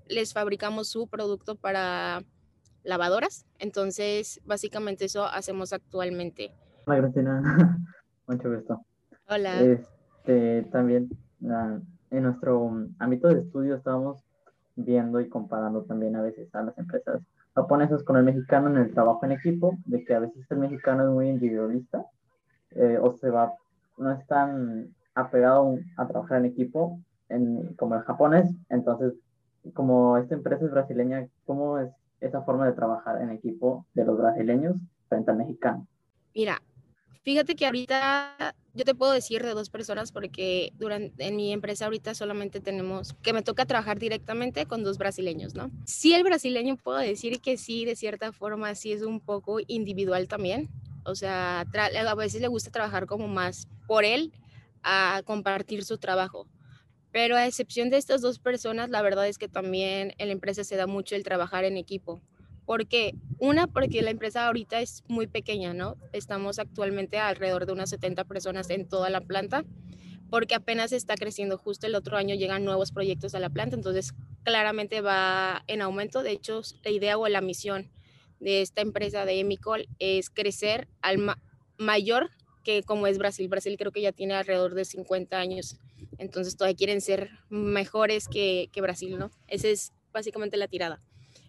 les 0.08 0.32
fabricamos 0.32 0.88
su 0.88 1.06
producto 1.08 1.56
para 1.56 2.22
lavadoras, 2.82 3.46
entonces 3.58 4.40
básicamente 4.44 5.04
eso 5.04 5.24
hacemos 5.26 5.72
actualmente. 5.72 6.52
Hola, 6.86 7.02
Cristina. 7.02 7.42
Mucho 8.26 8.50
gusto. 8.50 8.80
Hola. 9.28 9.60
Este, 9.62 10.62
también 10.70 11.08
en 12.10 12.22
nuestro 12.22 12.70
ámbito 12.98 13.28
de 13.28 13.40
estudio 13.40 13.76
estábamos 13.76 14.22
viendo 14.76 15.20
y 15.20 15.28
comparando 15.28 15.82
también 15.82 16.16
a 16.16 16.22
veces 16.22 16.52
a 16.54 16.62
las 16.62 16.78
empresas 16.78 17.22
japonesas 17.54 18.02
con 18.02 18.16
el 18.16 18.24
mexicano 18.24 18.68
en 18.68 18.78
el 18.78 18.92
trabajo 18.92 19.24
en 19.24 19.32
equipo, 19.32 19.78
de 19.86 20.04
que 20.04 20.14
a 20.14 20.20
veces 20.20 20.44
el 20.50 20.58
mexicano 20.58 21.04
es 21.04 21.10
muy 21.10 21.28
individualista 21.28 22.04
eh, 22.72 22.98
o 23.00 23.16
se 23.18 23.30
va, 23.30 23.52
no 23.96 24.10
es 24.10 24.26
tan 24.26 24.88
apegado 25.14 25.78
a 25.96 26.06
trabajar 26.08 26.38
en 26.38 26.46
equipo 26.46 26.98
en, 27.28 27.74
como 27.74 27.94
el 27.94 28.02
japonés. 28.02 28.50
Entonces, 28.68 29.14
como 29.72 30.18
esta 30.18 30.34
empresa 30.34 30.64
es 30.64 30.70
brasileña, 30.70 31.26
¿cómo 31.46 31.78
es 31.78 31.90
esa 32.20 32.42
forma 32.42 32.66
de 32.66 32.72
trabajar 32.72 33.22
en 33.22 33.30
equipo 33.30 33.86
de 33.94 34.04
los 34.04 34.18
brasileños 34.18 34.76
frente 35.08 35.30
al 35.30 35.36
mexicano? 35.36 35.86
Mira, 36.34 36.60
Fíjate 37.24 37.56
que 37.56 37.64
ahorita 37.64 38.54
yo 38.74 38.84
te 38.84 38.94
puedo 38.94 39.12
decir 39.12 39.42
de 39.42 39.54
dos 39.54 39.70
personas 39.70 40.12
porque 40.12 40.72
durante, 40.76 41.26
en 41.26 41.36
mi 41.36 41.54
empresa 41.54 41.86
ahorita 41.86 42.14
solamente 42.14 42.60
tenemos 42.60 43.14
que 43.22 43.32
me 43.32 43.40
toca 43.40 43.64
trabajar 43.64 43.98
directamente 43.98 44.66
con 44.66 44.84
dos 44.84 44.98
brasileños, 44.98 45.54
¿no? 45.54 45.70
Sí, 45.86 46.12
el 46.12 46.22
brasileño 46.22 46.76
puedo 46.76 46.98
decir 46.98 47.40
que 47.40 47.56
sí, 47.56 47.86
de 47.86 47.96
cierta 47.96 48.30
forma 48.32 48.74
sí 48.74 48.92
es 48.92 49.00
un 49.00 49.20
poco 49.20 49.58
individual 49.66 50.28
también. 50.28 50.68
O 51.06 51.14
sea, 51.14 51.60
a 51.60 52.14
veces 52.14 52.42
le 52.42 52.48
gusta 52.48 52.70
trabajar 52.70 53.06
como 53.06 53.26
más 53.26 53.68
por 53.86 54.04
él 54.04 54.32
a 54.82 55.22
compartir 55.24 55.82
su 55.84 55.96
trabajo. 55.96 56.46
Pero 57.10 57.36
a 57.36 57.46
excepción 57.46 57.88
de 57.88 57.96
estas 57.96 58.20
dos 58.20 58.38
personas, 58.38 58.90
la 58.90 59.00
verdad 59.00 59.28
es 59.28 59.38
que 59.38 59.48
también 59.48 60.12
en 60.18 60.26
la 60.28 60.32
empresa 60.32 60.62
se 60.62 60.76
da 60.76 60.86
mucho 60.86 61.14
el 61.16 61.22
trabajar 61.22 61.64
en 61.64 61.78
equipo. 61.78 62.20
¿Por 62.66 62.86
qué? 62.86 63.14
Una, 63.38 63.66
porque 63.66 64.00
la 64.02 64.10
empresa 64.10 64.46
ahorita 64.46 64.80
es 64.80 65.04
muy 65.06 65.26
pequeña, 65.26 65.74
¿no? 65.74 65.96
Estamos 66.12 66.58
actualmente 66.58 67.18
alrededor 67.18 67.66
de 67.66 67.72
unas 67.72 67.90
70 67.90 68.24
personas 68.24 68.70
en 68.70 68.88
toda 68.88 69.10
la 69.10 69.20
planta, 69.20 69.64
porque 70.30 70.54
apenas 70.54 70.92
está 70.92 71.14
creciendo. 71.14 71.58
Justo 71.58 71.86
el 71.86 71.94
otro 71.94 72.16
año 72.16 72.34
llegan 72.34 72.64
nuevos 72.64 72.90
proyectos 72.90 73.34
a 73.34 73.38
la 73.38 73.50
planta, 73.50 73.76
entonces 73.76 74.14
claramente 74.44 75.02
va 75.02 75.62
en 75.66 75.82
aumento. 75.82 76.22
De 76.22 76.32
hecho, 76.32 76.62
la 76.82 76.90
idea 76.90 77.18
o 77.18 77.28
la 77.28 77.42
misión 77.42 77.90
de 78.40 78.62
esta 78.62 78.80
empresa 78.80 79.24
de 79.24 79.40
Emicol 79.40 79.86
es 79.98 80.30
crecer 80.30 80.88
al 81.02 81.18
mayor 81.78 82.30
que 82.62 82.82
como 82.82 83.06
es 83.06 83.18
Brasil. 83.18 83.46
Brasil 83.48 83.76
creo 83.78 83.92
que 83.92 84.00
ya 84.00 84.12
tiene 84.12 84.34
alrededor 84.34 84.74
de 84.74 84.86
50 84.86 85.36
años, 85.38 85.76
entonces 86.18 86.56
todavía 86.56 86.76
quieren 86.76 87.00
ser 87.00 87.30
mejores 87.50 88.26
que, 88.26 88.70
que 88.72 88.80
Brasil, 88.80 89.18
¿no? 89.18 89.30
Esa 89.48 89.68
es 89.68 89.92
básicamente 90.12 90.56
la 90.56 90.66
tirada. 90.66 91.02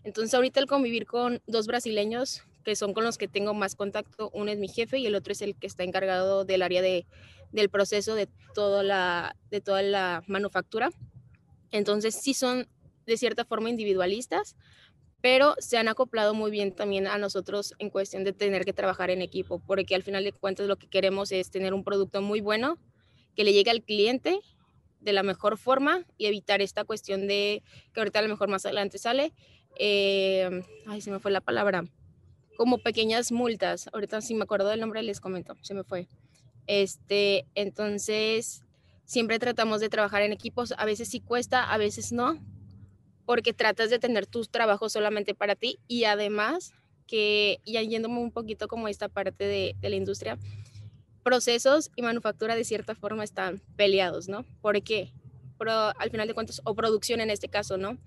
Entonces 0.06 0.36
ahorita 0.36 0.60
el 0.60 0.68
convivir 0.68 1.08
con 1.08 1.42
dos 1.48 1.66
brasileños 1.66 2.44
que 2.64 2.76
son 2.76 2.94
con 2.94 3.04
los 3.04 3.18
que 3.18 3.28
tengo 3.28 3.54
más 3.54 3.76
contacto, 3.76 4.32
uno 4.34 4.52
es 4.52 4.60
mi 4.60 4.68
jefe 4.68 4.98
y 5.00 5.06
el 5.06 5.16
otro 5.16 5.34
es 5.34 5.42
el 5.42 5.56
que 5.56 5.68
está 5.68 5.84
encargado 5.84 6.46
del 6.46 6.62
área 6.62 6.82
de, 6.82 7.06
del 7.52 7.70
proceso 7.70 8.16
de 8.16 8.28
toda, 8.54 8.84
la, 8.84 9.36
de 9.50 9.62
toda 9.62 9.82
la 9.82 10.24
manufactura. 10.28 10.90
Entonces 11.72 12.16
sí 12.16 12.34
son 12.34 12.68
de 13.06 13.18
cierta 13.18 13.46
forma 13.46 13.70
individualistas, 13.70 14.56
pero 15.22 15.56
se 15.60 15.78
han 15.78 15.88
acoplado 15.88 16.34
muy 16.34 16.52
bien 16.52 16.74
también 16.74 17.08
a 17.08 17.18
nosotros 17.18 17.74
en 17.80 17.90
cuestión 17.90 18.24
de 18.24 18.34
tener 18.34 18.64
que 18.64 18.74
trabajar 18.74 19.10
en 19.10 19.22
equipo, 19.22 19.60
porque 19.60 19.96
al 19.96 20.04
final 20.04 20.24
de 20.24 20.34
cuentas 20.34 20.68
lo 20.68 20.76
que 20.78 20.88
queremos 20.88 21.32
es 21.32 21.50
tener 21.50 21.74
un 21.74 21.84
producto 21.84 22.22
muy 22.22 22.42
bueno 22.42 22.78
que 23.36 23.44
le 23.44 23.54
llegue 23.54 23.72
al 23.72 23.84
cliente 23.84 24.40
de 25.02 25.14
la 25.14 25.24
mejor 25.24 25.58
forma 25.58 26.04
y 26.18 26.26
evitar 26.26 26.62
esta 26.62 26.84
cuestión 26.84 27.28
de 27.28 27.64
que 27.94 28.00
ahorita 28.00 28.20
a 28.20 28.22
lo 28.24 28.30
mejor 28.30 28.50
más 28.50 28.66
adelante 28.66 28.98
sale, 28.98 29.34
eh, 29.80 30.64
ay, 30.86 31.02
se 31.02 31.12
me 31.12 31.20
fue 31.20 31.32
la 31.32 31.42
palabra, 31.42 31.84
como 32.58 32.78
pequeñas 32.78 33.32
multas. 33.32 33.90
Ahorita 33.94 34.22
si 34.22 34.34
me 34.36 34.44
acuerdo 34.44 34.70
del 34.70 34.80
nombre 34.80 35.04
les 35.04 35.20
comento, 35.20 35.56
se 35.62 35.74
me 35.74 35.84
fue. 35.84 36.08
Este, 36.68 37.46
entonces, 37.56 38.64
siempre 39.06 39.40
tratamos 39.40 39.82
de 39.82 39.90
trabajar 39.90 40.22
en 40.24 40.34
equipos, 40.34 40.74
a 40.78 40.86
veces 40.86 41.10
sí 41.10 41.20
cuesta, 41.20 41.72
a 41.72 41.78
veces 41.78 42.12
no, 42.12 42.40
porque 43.26 43.54
tratas 43.54 43.90
de 43.90 44.00
tener 44.00 44.26
tus 44.26 44.50
trabajos 44.50 44.94
solamente 44.94 45.34
para 45.34 45.56
ti 45.56 45.80
y 45.88 46.06
además 46.06 46.74
que, 47.08 47.60
ya 47.66 47.82
yéndome 47.82 48.20
un 48.20 48.32
poquito 48.32 48.68
como 48.68 48.88
esta 48.88 49.10
parte 49.10 49.46
de, 49.46 49.76
la 49.82 49.96
industria, 49.96 50.38
procesos 51.24 51.92
y 51.96 52.02
manufactura 52.02 52.56
de 52.56 52.64
cierta 52.64 52.96
forma 52.96 53.24
están 53.24 53.62
peleados, 53.76 54.28
¿no? 54.28 54.44
¿Por 54.62 54.82
qué? 54.82 55.12
Pero 55.58 55.72
al 55.72 56.10
final 56.10 56.28
de 56.28 56.34
cuentas, 56.34 56.62
o 56.66 56.76
producción 56.76 57.22
en 57.22 57.30
este 57.30 57.48
caso, 57.48 57.78
¿no? 57.78 57.98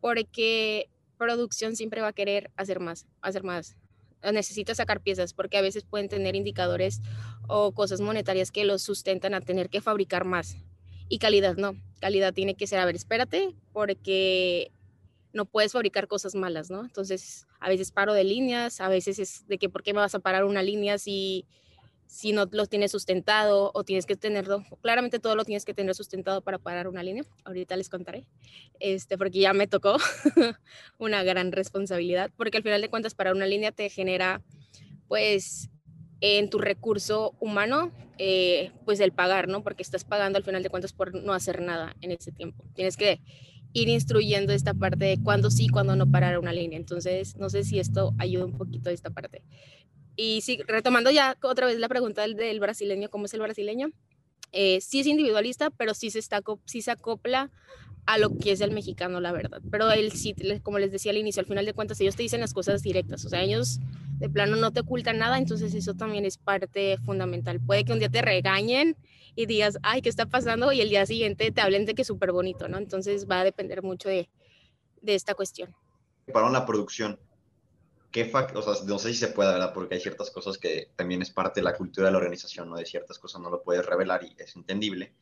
Porque 0.00 0.88
producción 1.18 1.76
siempre 1.76 2.00
va 2.00 2.08
a 2.08 2.12
querer 2.12 2.50
hacer 2.56 2.80
más, 2.80 3.06
hacer 3.20 3.42
más. 3.42 3.76
Necesita 4.22 4.74
sacar 4.74 5.00
piezas 5.00 5.32
porque 5.32 5.56
a 5.56 5.62
veces 5.62 5.84
pueden 5.84 6.08
tener 6.08 6.36
indicadores 6.36 7.00
o 7.48 7.72
cosas 7.72 8.00
monetarias 8.00 8.50
que 8.50 8.64
los 8.64 8.82
sustentan 8.82 9.34
a 9.34 9.40
tener 9.40 9.70
que 9.70 9.80
fabricar 9.80 10.24
más. 10.24 10.56
Y 11.08 11.18
calidad 11.18 11.56
no. 11.56 11.74
Calidad 12.00 12.32
tiene 12.32 12.54
que 12.54 12.66
ser, 12.66 12.78
a 12.78 12.84
ver, 12.84 12.96
espérate, 12.96 13.54
porque 13.72 14.70
no 15.32 15.44
puedes 15.44 15.72
fabricar 15.72 16.06
cosas 16.08 16.34
malas, 16.34 16.70
¿no? 16.70 16.84
Entonces, 16.84 17.46
a 17.60 17.68
veces 17.68 17.92
paro 17.92 18.14
de 18.14 18.24
líneas, 18.24 18.80
a 18.80 18.88
veces 18.88 19.18
es 19.18 19.46
de 19.46 19.58
que 19.58 19.68
por 19.68 19.82
qué 19.82 19.92
me 19.92 20.00
vas 20.00 20.14
a 20.14 20.20
parar 20.20 20.44
una 20.44 20.62
línea 20.62 20.98
si, 20.98 21.46
si 22.10 22.32
no 22.32 22.46
lo 22.50 22.66
tienes 22.66 22.90
sustentado 22.90 23.70
o 23.72 23.84
tienes 23.84 24.04
que 24.04 24.16
tenerlo, 24.16 24.64
claramente 24.82 25.20
todo 25.20 25.36
lo 25.36 25.44
tienes 25.44 25.64
que 25.64 25.74
tener 25.74 25.94
sustentado 25.94 26.42
para 26.42 26.58
parar 26.58 26.88
una 26.88 27.04
línea. 27.04 27.22
Ahorita 27.44 27.76
les 27.76 27.88
contaré, 27.88 28.26
este, 28.80 29.16
porque 29.16 29.38
ya 29.38 29.52
me 29.52 29.68
tocó 29.68 29.96
una 30.98 31.22
gran 31.22 31.52
responsabilidad, 31.52 32.32
porque 32.36 32.56
al 32.56 32.64
final 32.64 32.80
de 32.80 32.90
cuentas 32.90 33.14
parar 33.14 33.36
una 33.36 33.46
línea 33.46 33.70
te 33.70 33.88
genera, 33.90 34.42
pues, 35.06 35.70
en 36.20 36.50
tu 36.50 36.58
recurso 36.58 37.36
humano, 37.38 37.92
eh, 38.18 38.72
pues 38.84 38.98
el 38.98 39.12
pagar, 39.12 39.46
¿no? 39.46 39.62
Porque 39.62 39.84
estás 39.84 40.02
pagando 40.02 40.36
al 40.36 40.44
final 40.44 40.64
de 40.64 40.68
cuentas 40.68 40.92
por 40.92 41.14
no 41.14 41.32
hacer 41.32 41.62
nada 41.62 41.94
en 42.00 42.10
ese 42.10 42.32
tiempo. 42.32 42.64
Tienes 42.74 42.96
que 42.96 43.20
ir 43.72 43.88
instruyendo 43.88 44.52
esta 44.52 44.74
parte 44.74 45.04
de 45.04 45.18
cuándo 45.22 45.48
sí, 45.48 45.68
cuándo 45.68 45.94
no 45.94 46.10
parar 46.10 46.40
una 46.40 46.52
línea. 46.52 46.76
Entonces, 46.76 47.36
no 47.36 47.48
sé 47.50 47.62
si 47.62 47.78
esto 47.78 48.14
ayuda 48.18 48.46
un 48.46 48.58
poquito 48.58 48.90
a 48.90 48.92
esta 48.92 49.10
parte. 49.10 49.44
Y 50.22 50.42
sí, 50.42 50.60
retomando 50.66 51.10
ya 51.10 51.38
otra 51.42 51.64
vez 51.64 51.78
la 51.78 51.88
pregunta 51.88 52.20
del, 52.20 52.60
brasileño, 52.60 53.08
¿cómo 53.08 53.24
es 53.24 53.32
el 53.32 53.40
brasileño? 53.40 53.90
Eh, 54.52 54.82
sí 54.82 55.00
es 55.00 55.06
individualista, 55.06 55.70
pero 55.70 55.94
sí 55.94 56.10
se, 56.10 56.18
está, 56.18 56.42
sí 56.66 56.82
se 56.82 56.90
acopla 56.90 57.50
a 58.04 58.18
lo 58.18 58.36
que 58.36 58.52
es 58.52 58.60
el 58.60 58.70
mexicano, 58.70 59.18
la 59.20 59.32
verdad. 59.32 59.62
Pero 59.70 59.90
él 59.90 60.12
sí, 60.12 60.34
como 60.62 60.78
les 60.78 60.92
decía 60.92 61.12
al 61.12 61.16
inicio, 61.16 61.40
al 61.40 61.46
final 61.46 61.64
de 61.64 61.72
cuentas, 61.72 61.98
ellos 62.02 62.16
te 62.16 62.22
dicen 62.22 62.40
las 62.40 62.52
cosas 62.52 62.82
directas. 62.82 63.24
O 63.24 63.30
sea, 63.30 63.42
ellos 63.42 63.80
de 64.18 64.28
plano 64.28 64.56
no 64.56 64.70
te 64.72 64.80
ocultan 64.80 65.16
nada, 65.16 65.38
entonces 65.38 65.72
eso 65.72 65.94
también 65.94 66.26
es 66.26 66.36
parte 66.36 66.98
fundamental. 66.98 67.58
Puede 67.58 67.86
que 67.86 67.94
un 67.94 67.98
día 67.98 68.10
te 68.10 68.20
regañen 68.20 68.98
y 69.36 69.46
digas, 69.46 69.78
ay, 69.82 70.02
¿qué 70.02 70.10
está 70.10 70.26
pasando? 70.26 70.70
Y 70.70 70.82
el 70.82 70.90
día 70.90 71.06
siguiente 71.06 71.50
te 71.50 71.62
hablen 71.62 71.86
de 71.86 71.94
que 71.94 72.02
es 72.02 72.08
súper 72.08 72.32
bonito, 72.32 72.68
¿no? 72.68 72.76
Entonces 72.76 73.26
va 73.26 73.40
a 73.40 73.44
depender 73.44 73.82
mucho 73.82 74.10
de, 74.10 74.28
de 75.00 75.14
esta 75.14 75.32
cuestión. 75.32 75.74
Para 76.30 76.46
una 76.46 76.66
producción, 76.66 77.18
¿qué 78.10 78.30
o 78.32 78.62
sea, 78.62 78.84
no 78.86 78.98
sé 78.98 79.12
si 79.12 79.18
se 79.18 79.28
puede, 79.28 79.52
¿verdad? 79.52 79.72
Porque 79.72 79.94
hay 79.94 80.00
ciertas 80.00 80.30
cosas 80.30 80.58
que 80.58 80.90
también 80.96 81.22
es 81.22 81.30
parte 81.30 81.60
de 81.60 81.64
la 81.64 81.76
cultura 81.76 82.06
de 82.06 82.12
la 82.12 82.18
organización, 82.18 82.68
¿no? 82.68 82.76
De 82.76 82.86
ciertas 82.86 83.18
cosas 83.18 83.40
no 83.40 83.50
lo 83.50 83.62
puedes 83.62 83.84
revelar 83.86 84.24
y 84.24 84.34
es 84.38 84.56
entendible. 84.56 85.12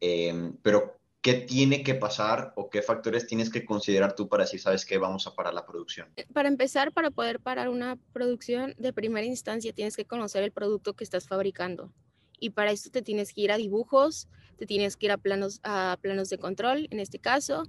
Eh, 0.00 0.52
pero, 0.62 0.96
¿qué 1.20 1.34
tiene 1.34 1.82
que 1.82 1.94
pasar 1.94 2.52
o 2.56 2.70
qué 2.70 2.82
factores 2.82 3.26
tienes 3.26 3.50
que 3.50 3.64
considerar 3.64 4.14
tú 4.14 4.28
para 4.28 4.44
decir, 4.44 4.60
sabes 4.60 4.86
qué, 4.86 4.98
vamos 4.98 5.26
a 5.26 5.34
parar 5.34 5.54
la 5.54 5.66
producción? 5.66 6.08
Para 6.32 6.48
empezar, 6.48 6.92
para 6.92 7.10
poder 7.10 7.40
parar 7.40 7.68
una 7.68 7.98
producción, 8.12 8.74
de 8.78 8.92
primera 8.92 9.26
instancia 9.26 9.72
tienes 9.72 9.96
que 9.96 10.04
conocer 10.04 10.42
el 10.42 10.52
producto 10.52 10.94
que 10.94 11.04
estás 11.04 11.26
fabricando 11.26 11.92
y 12.40 12.50
para 12.50 12.72
esto 12.72 12.90
te 12.90 13.02
tienes 13.02 13.32
que 13.32 13.42
ir 13.42 13.52
a 13.52 13.56
dibujos, 13.56 14.28
te 14.56 14.66
tienes 14.66 14.96
que 14.96 15.06
ir 15.06 15.12
a 15.12 15.18
planos, 15.18 15.60
a 15.62 15.98
planos 16.00 16.30
de 16.30 16.38
control, 16.38 16.88
en 16.90 16.98
este 16.98 17.18
caso, 17.18 17.62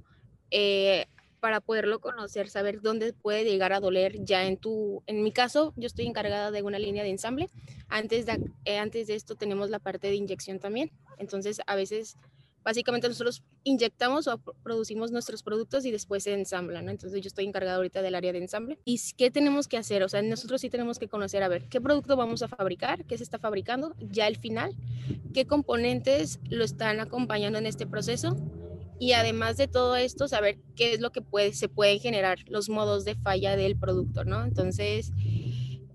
eh, 0.49 1.05
para 1.41 1.59
poderlo 1.59 1.99
conocer, 1.99 2.49
saber 2.49 2.81
dónde 2.81 3.13
puede 3.13 3.43
llegar 3.43 3.73
a 3.73 3.79
doler 3.79 4.23
ya 4.23 4.45
en 4.45 4.57
tu, 4.57 5.03
en 5.07 5.23
mi 5.23 5.33
caso, 5.33 5.73
yo 5.75 5.87
estoy 5.87 6.05
encargada 6.05 6.51
de 6.51 6.61
una 6.61 6.79
línea 6.79 7.03
de 7.03 7.09
ensamble, 7.09 7.49
antes 7.89 8.25
de, 8.27 8.39
eh, 8.63 8.77
antes 8.77 9.07
de 9.07 9.15
esto 9.15 9.35
tenemos 9.35 9.69
la 9.69 9.79
parte 9.79 10.07
de 10.07 10.15
inyección 10.15 10.59
también, 10.59 10.91
entonces 11.17 11.59
a 11.65 11.75
veces 11.75 12.15
básicamente 12.63 13.07
nosotros 13.07 13.43
inyectamos 13.63 14.27
o 14.27 14.37
producimos 14.37 15.11
nuestros 15.11 15.41
productos 15.41 15.83
y 15.85 15.91
después 15.91 16.23
se 16.23 16.33
ensamblan, 16.33 16.85
¿no? 16.85 16.91
Entonces 16.91 17.19
yo 17.19 17.27
estoy 17.27 17.45
encargada 17.45 17.77
ahorita 17.77 18.03
del 18.03 18.13
área 18.13 18.31
de 18.31 18.37
ensamble. 18.37 18.77
¿Y 18.85 19.01
qué 19.17 19.31
tenemos 19.31 19.67
que 19.67 19.77
hacer? 19.77 20.03
O 20.03 20.09
sea, 20.09 20.21
nosotros 20.21 20.61
sí 20.61 20.69
tenemos 20.69 20.99
que 20.99 21.07
conocer, 21.07 21.41
a 21.41 21.47
ver, 21.47 21.67
qué 21.69 21.81
producto 21.81 22.15
vamos 22.15 22.43
a 22.43 22.47
fabricar, 22.47 23.03
qué 23.05 23.17
se 23.17 23.23
está 23.23 23.39
fabricando, 23.39 23.95
ya 23.99 24.27
al 24.27 24.37
final, 24.37 24.75
qué 25.33 25.47
componentes 25.47 26.39
lo 26.49 26.63
están 26.63 26.99
acompañando 26.99 27.57
en 27.57 27.65
este 27.65 27.87
proceso 27.87 28.37
y 29.01 29.13
además 29.13 29.57
de 29.57 29.67
todo 29.67 29.95
esto, 29.95 30.27
saber 30.27 30.59
qué 30.75 30.93
es 30.93 31.01
lo 31.01 31.11
que 31.11 31.23
puede, 31.23 31.53
se 31.53 31.67
pueden 31.67 31.99
generar, 31.99 32.37
los 32.45 32.69
modos 32.69 33.03
de 33.03 33.15
falla 33.15 33.55
del 33.55 33.75
producto, 33.75 34.25
¿no? 34.25 34.43
Entonces, 34.43 35.11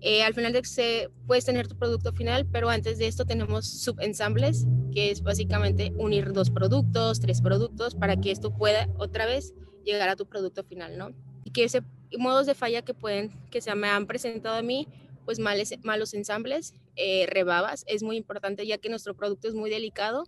eh, 0.01 0.23
al 0.23 0.33
final 0.33 0.51
de 0.51 0.61
se 0.65 1.09
puedes 1.25 1.45
tener 1.45 1.69
tu 1.69 1.77
producto 1.77 2.11
final, 2.11 2.45
pero 2.45 2.69
antes 2.69 2.97
de 2.97 3.07
esto 3.07 3.23
tenemos 3.23 3.65
subensambles, 3.65 4.67
que 4.91 5.09
es 5.09 5.21
básicamente 5.21 5.93
unir 5.95 6.33
dos 6.33 6.49
productos, 6.49 7.21
tres 7.21 7.39
productos, 7.39 7.95
para 7.95 8.17
que 8.17 8.29
esto 8.29 8.53
pueda 8.53 8.89
otra 8.97 9.25
vez 9.25 9.53
llegar 9.85 10.09
a 10.09 10.17
tu 10.17 10.25
producto 10.25 10.65
final, 10.65 10.97
¿no? 10.97 11.11
Y 11.45 11.51
que 11.51 11.63
ese 11.63 11.83
modos 12.19 12.45
de 12.45 12.55
falla 12.55 12.81
que 12.81 12.93
pueden, 12.93 13.31
que 13.49 13.61
se 13.61 13.73
me 13.73 13.87
han 13.87 14.05
presentado 14.05 14.57
a 14.57 14.61
mí, 14.61 14.85
pues 15.23 15.39
males, 15.39 15.73
malos 15.81 16.13
ensambles, 16.13 16.73
eh, 16.97 17.25
rebabas, 17.29 17.85
es 17.87 18.03
muy 18.03 18.17
importante 18.17 18.67
ya 18.67 18.79
que 18.79 18.89
nuestro 18.89 19.15
producto 19.15 19.47
es 19.47 19.53
muy 19.53 19.69
delicado, 19.69 20.25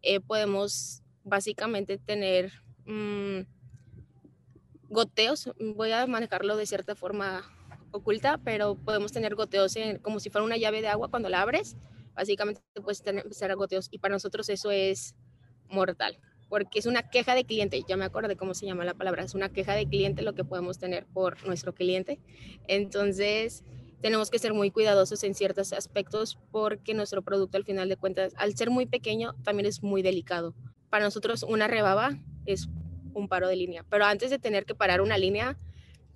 eh, 0.00 0.20
podemos 0.20 1.01
básicamente 1.24 1.98
tener 1.98 2.52
mm, 2.86 3.40
goteos, 4.88 5.50
voy 5.74 5.92
a 5.92 6.06
manejarlo 6.06 6.56
de 6.56 6.66
cierta 6.66 6.94
forma 6.94 7.42
oculta, 7.92 8.38
pero 8.44 8.74
podemos 8.74 9.12
tener 9.12 9.34
goteos 9.34 9.74
como 10.02 10.20
si 10.20 10.30
fuera 10.30 10.44
una 10.44 10.56
llave 10.56 10.80
de 10.80 10.88
agua 10.88 11.08
cuando 11.08 11.28
la 11.28 11.42
abres. 11.42 11.76
Básicamente 12.14 12.60
puedes 12.82 13.02
tener, 13.02 13.24
empezar 13.24 13.54
goteos 13.56 13.88
y 13.90 13.98
para 13.98 14.14
nosotros 14.14 14.48
eso 14.48 14.70
es 14.70 15.14
mortal, 15.68 16.18
porque 16.48 16.78
es 16.78 16.86
una 16.86 17.08
queja 17.08 17.34
de 17.34 17.44
cliente. 17.44 17.82
Ya 17.88 17.96
me 17.96 18.08
de 18.08 18.36
cómo 18.36 18.54
se 18.54 18.66
llama 18.66 18.84
la 18.84 18.94
palabra. 18.94 19.22
Es 19.22 19.34
una 19.34 19.50
queja 19.50 19.74
de 19.74 19.86
cliente 19.86 20.22
lo 20.22 20.34
que 20.34 20.44
podemos 20.44 20.78
tener 20.78 21.06
por 21.06 21.44
nuestro 21.46 21.74
cliente. 21.74 22.20
Entonces, 22.68 23.64
tenemos 24.02 24.30
que 24.30 24.38
ser 24.38 24.52
muy 24.52 24.70
cuidadosos 24.70 25.22
en 25.24 25.34
ciertos 25.34 25.72
aspectos 25.72 26.38
porque 26.50 26.92
nuestro 26.92 27.22
producto 27.22 27.56
al 27.56 27.64
final 27.64 27.88
de 27.88 27.96
cuentas, 27.96 28.34
al 28.36 28.54
ser 28.56 28.68
muy 28.68 28.84
pequeño, 28.84 29.34
también 29.42 29.66
es 29.66 29.82
muy 29.82 30.02
delicado. 30.02 30.54
Para 30.92 31.06
nosotros 31.06 31.42
una 31.42 31.68
rebaba 31.68 32.18
es 32.44 32.68
un 33.14 33.26
paro 33.26 33.48
de 33.48 33.56
línea, 33.56 33.82
pero 33.88 34.04
antes 34.04 34.28
de 34.28 34.38
tener 34.38 34.66
que 34.66 34.74
parar 34.74 35.00
una 35.00 35.16
línea, 35.16 35.58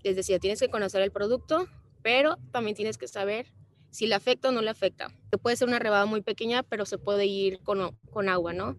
les 0.02 0.16
decía, 0.16 0.38
tienes 0.38 0.61
que 0.61 0.68
conocer 0.68 1.00
el 1.00 1.11
producto, 1.11 1.66
pero 2.02 2.37
también 2.52 2.76
tienes 2.76 2.99
que 2.99 3.09
saber 3.09 3.47
si 3.88 4.06
le 4.06 4.14
afecta 4.14 4.50
o 4.50 4.52
no 4.52 4.61
le 4.61 4.68
afecta. 4.68 5.09
Puede 5.40 5.56
ser 5.56 5.66
una 5.66 5.78
rebaba 5.78 6.04
muy 6.04 6.21
pequeña, 6.21 6.62
pero 6.62 6.85
se 6.85 6.99
puede 6.99 7.25
ir 7.25 7.61
con, 7.61 8.28
agua, 8.28 8.52
¿no? 8.52 8.78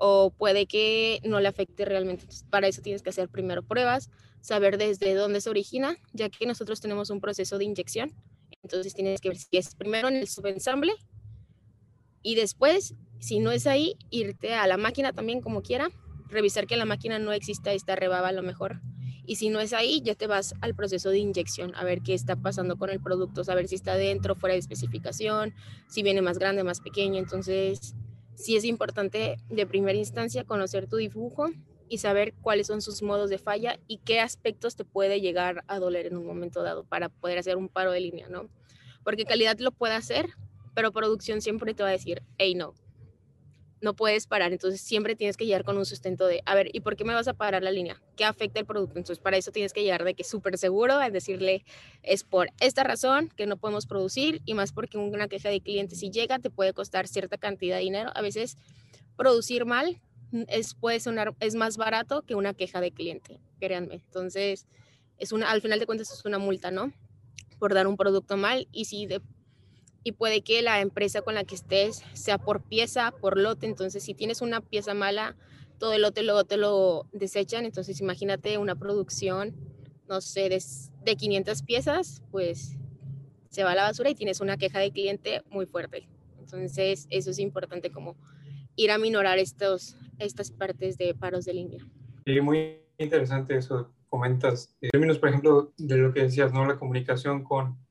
O 0.00 0.30
puede 0.30 0.64
que 0.64 1.20
no 1.24 1.40
le 1.40 1.48
afecte 1.48 1.84
realmente. 1.84 2.24
para 2.48 2.66
eso 2.66 2.80
tienes 2.80 3.02
que 3.02 3.10
hacer 3.10 3.28
primero 3.28 3.62
pruebas, 3.62 4.08
saber 4.40 4.78
desde 4.78 5.12
dónde 5.12 5.42
se 5.42 5.50
origina, 5.50 5.98
ya 6.14 6.30
que 6.30 6.46
nosotros 6.46 6.80
tenemos 6.80 7.10
un 7.10 7.20
proceso 7.20 7.58
de 7.58 7.66
inyección. 7.66 8.14
Entonces 8.62 8.94
tienes 8.94 9.20
que 9.20 9.28
ver 9.28 9.36
si 9.36 9.58
es 9.58 9.74
primero 9.74 10.08
en 10.08 10.16
el 10.16 10.26
subensamble 10.26 10.94
y 12.24 12.34
después, 12.34 12.94
si 13.24 13.38
no 13.38 13.52
es 13.52 13.66
ahí, 13.66 13.96
irte 14.10 14.54
a 14.54 14.66
la 14.66 14.76
máquina 14.76 15.14
también 15.14 15.40
como 15.40 15.62
quiera, 15.62 15.88
revisar 16.28 16.66
que 16.66 16.76
la 16.76 16.84
máquina 16.84 17.18
no 17.18 17.32
exista 17.32 17.72
esta 17.72 17.96
rebaba 17.96 18.28
a 18.28 18.32
lo 18.32 18.42
mejor 18.42 18.82
y 19.26 19.36
si 19.36 19.48
no 19.48 19.60
es 19.60 19.72
ahí, 19.72 20.02
ya 20.02 20.14
te 20.14 20.26
vas 20.26 20.54
al 20.60 20.74
proceso 20.74 21.08
de 21.08 21.18
inyección, 21.18 21.74
a 21.76 21.84
ver 21.84 22.02
qué 22.02 22.12
está 22.12 22.36
pasando 22.36 22.76
con 22.76 22.90
el 22.90 23.00
producto, 23.00 23.42
saber 23.42 23.68
si 23.68 23.74
está 23.74 23.96
dentro, 23.96 24.34
fuera 24.34 24.52
de 24.52 24.58
especificación, 24.58 25.54
si 25.88 26.02
viene 26.02 26.20
más 26.20 26.38
grande, 26.38 26.62
más 26.62 26.80
pequeño. 26.80 27.18
Entonces, 27.18 27.94
sí 28.34 28.56
es 28.56 28.64
importante 28.64 29.36
de 29.48 29.66
primera 29.66 29.96
instancia 29.96 30.44
conocer 30.44 30.88
tu 30.88 30.96
dibujo 30.96 31.48
y 31.88 31.98
saber 31.98 32.34
cuáles 32.42 32.66
son 32.66 32.82
sus 32.82 33.02
modos 33.02 33.30
de 33.30 33.38
falla 33.38 33.78
y 33.86 33.98
qué 33.98 34.20
aspectos 34.20 34.76
te 34.76 34.84
puede 34.84 35.22
llegar 35.22 35.64
a 35.68 35.78
doler 35.78 36.06
en 36.06 36.18
un 36.18 36.26
momento 36.26 36.62
dado 36.62 36.84
para 36.84 37.08
poder 37.08 37.38
hacer 37.38 37.56
un 37.56 37.70
paro 37.70 37.92
de 37.92 38.00
línea, 38.00 38.28
¿no? 38.28 38.50
Porque 39.04 39.24
calidad 39.24 39.58
lo 39.58 39.70
puede 39.70 39.94
hacer, 39.94 40.28
pero 40.74 40.92
producción 40.92 41.40
siempre 41.40 41.72
te 41.72 41.82
va 41.82 41.88
a 41.88 41.92
decir, 41.92 42.22
hey, 42.36 42.54
no, 42.54 42.74
no 43.84 43.94
puedes 43.94 44.26
parar. 44.26 44.52
Entonces 44.52 44.80
siempre 44.80 45.14
tienes 45.14 45.36
que 45.36 45.44
llegar 45.44 45.62
con 45.62 45.76
un 45.76 45.84
sustento 45.84 46.26
de, 46.26 46.42
a 46.46 46.54
ver, 46.54 46.70
¿y 46.72 46.80
por 46.80 46.96
qué 46.96 47.04
me 47.04 47.14
vas 47.14 47.28
a 47.28 47.34
parar 47.34 47.62
la 47.62 47.70
línea? 47.70 48.02
¿Qué 48.16 48.24
afecta 48.24 48.58
el 48.58 48.66
producto? 48.66 48.98
Entonces 48.98 49.22
para 49.22 49.36
eso 49.36 49.52
tienes 49.52 49.72
que 49.72 49.82
llegar 49.82 50.02
de 50.02 50.14
que 50.14 50.24
súper 50.24 50.58
seguro, 50.58 51.00
es 51.00 51.12
decirle, 51.12 51.64
es 52.02 52.24
por 52.24 52.48
esta 52.60 52.82
razón 52.82 53.28
que 53.36 53.46
no 53.46 53.56
podemos 53.56 53.86
producir 53.86 54.40
y 54.44 54.54
más 54.54 54.72
porque 54.72 54.98
una 54.98 55.28
queja 55.28 55.50
de 55.50 55.60
cliente 55.60 55.94
si 55.94 56.10
llega 56.10 56.38
te 56.38 56.50
puede 56.50 56.72
costar 56.72 57.06
cierta 57.06 57.36
cantidad 57.36 57.76
de 57.76 57.82
dinero. 57.82 58.10
A 58.14 58.22
veces 58.22 58.56
producir 59.16 59.66
mal 59.66 60.00
es, 60.48 60.74
puede 60.74 60.98
sonar, 60.98 61.34
es 61.40 61.54
más 61.54 61.76
barato 61.76 62.22
que 62.22 62.34
una 62.34 62.54
queja 62.54 62.80
de 62.80 62.90
cliente, 62.90 63.38
créanme. 63.60 63.96
Entonces, 63.96 64.66
es 65.18 65.32
una, 65.32 65.50
al 65.50 65.60
final 65.60 65.78
de 65.78 65.86
cuentas 65.86 66.10
es 66.10 66.24
una 66.24 66.38
multa, 66.38 66.70
¿no? 66.70 66.92
Por 67.58 67.74
dar 67.74 67.86
un 67.86 67.96
producto 67.96 68.36
mal 68.36 68.66
y 68.72 68.86
si 68.86 69.06
de, 69.06 69.20
y 70.04 70.12
puede 70.12 70.42
que 70.42 70.62
la 70.62 70.80
empresa 70.80 71.22
con 71.22 71.34
la 71.34 71.44
que 71.44 71.54
estés 71.54 72.02
sea 72.12 72.38
por 72.38 72.62
pieza, 72.62 73.12
por 73.20 73.38
lote. 73.38 73.66
Entonces, 73.66 74.02
si 74.02 74.14
tienes 74.14 74.42
una 74.42 74.60
pieza 74.60 74.92
mala, 74.92 75.34
todo 75.78 75.94
el 75.94 76.02
lote 76.02 76.22
luego 76.22 76.44
te 76.44 76.58
lo 76.58 77.08
desechan. 77.12 77.64
Entonces, 77.64 78.00
imagínate 78.00 78.58
una 78.58 78.76
producción, 78.76 79.56
no 80.06 80.20
sé, 80.20 80.50
de, 80.50 80.62
de 81.04 81.16
500 81.16 81.62
piezas, 81.62 82.22
pues 82.30 82.76
se 83.48 83.64
va 83.64 83.72
a 83.72 83.74
la 83.74 83.84
basura 83.84 84.10
y 84.10 84.14
tienes 84.14 84.40
una 84.40 84.58
queja 84.58 84.78
de 84.78 84.90
cliente 84.90 85.42
muy 85.50 85.64
fuerte. 85.64 86.06
Entonces, 86.38 87.06
eso 87.08 87.30
es 87.30 87.38
importante 87.38 87.90
como 87.90 88.16
ir 88.76 88.90
a 88.90 88.98
minorar 88.98 89.38
estos, 89.38 89.96
estas 90.18 90.50
partes 90.50 90.98
de 90.98 91.14
paros 91.14 91.46
de 91.46 91.54
línea. 91.54 91.86
Y 92.26 92.40
muy 92.40 92.80
interesante 92.98 93.56
eso 93.56 93.90
comentas. 94.14 94.76
En 94.80 94.90
términos, 94.90 95.18
por 95.18 95.30
ejemplo, 95.30 95.72
de 95.76 95.96
lo 95.96 96.12
que 96.12 96.22
decías, 96.22 96.52
¿no? 96.52 96.64
La 96.66 96.78
comunicación 96.78 97.42
con 97.42 97.83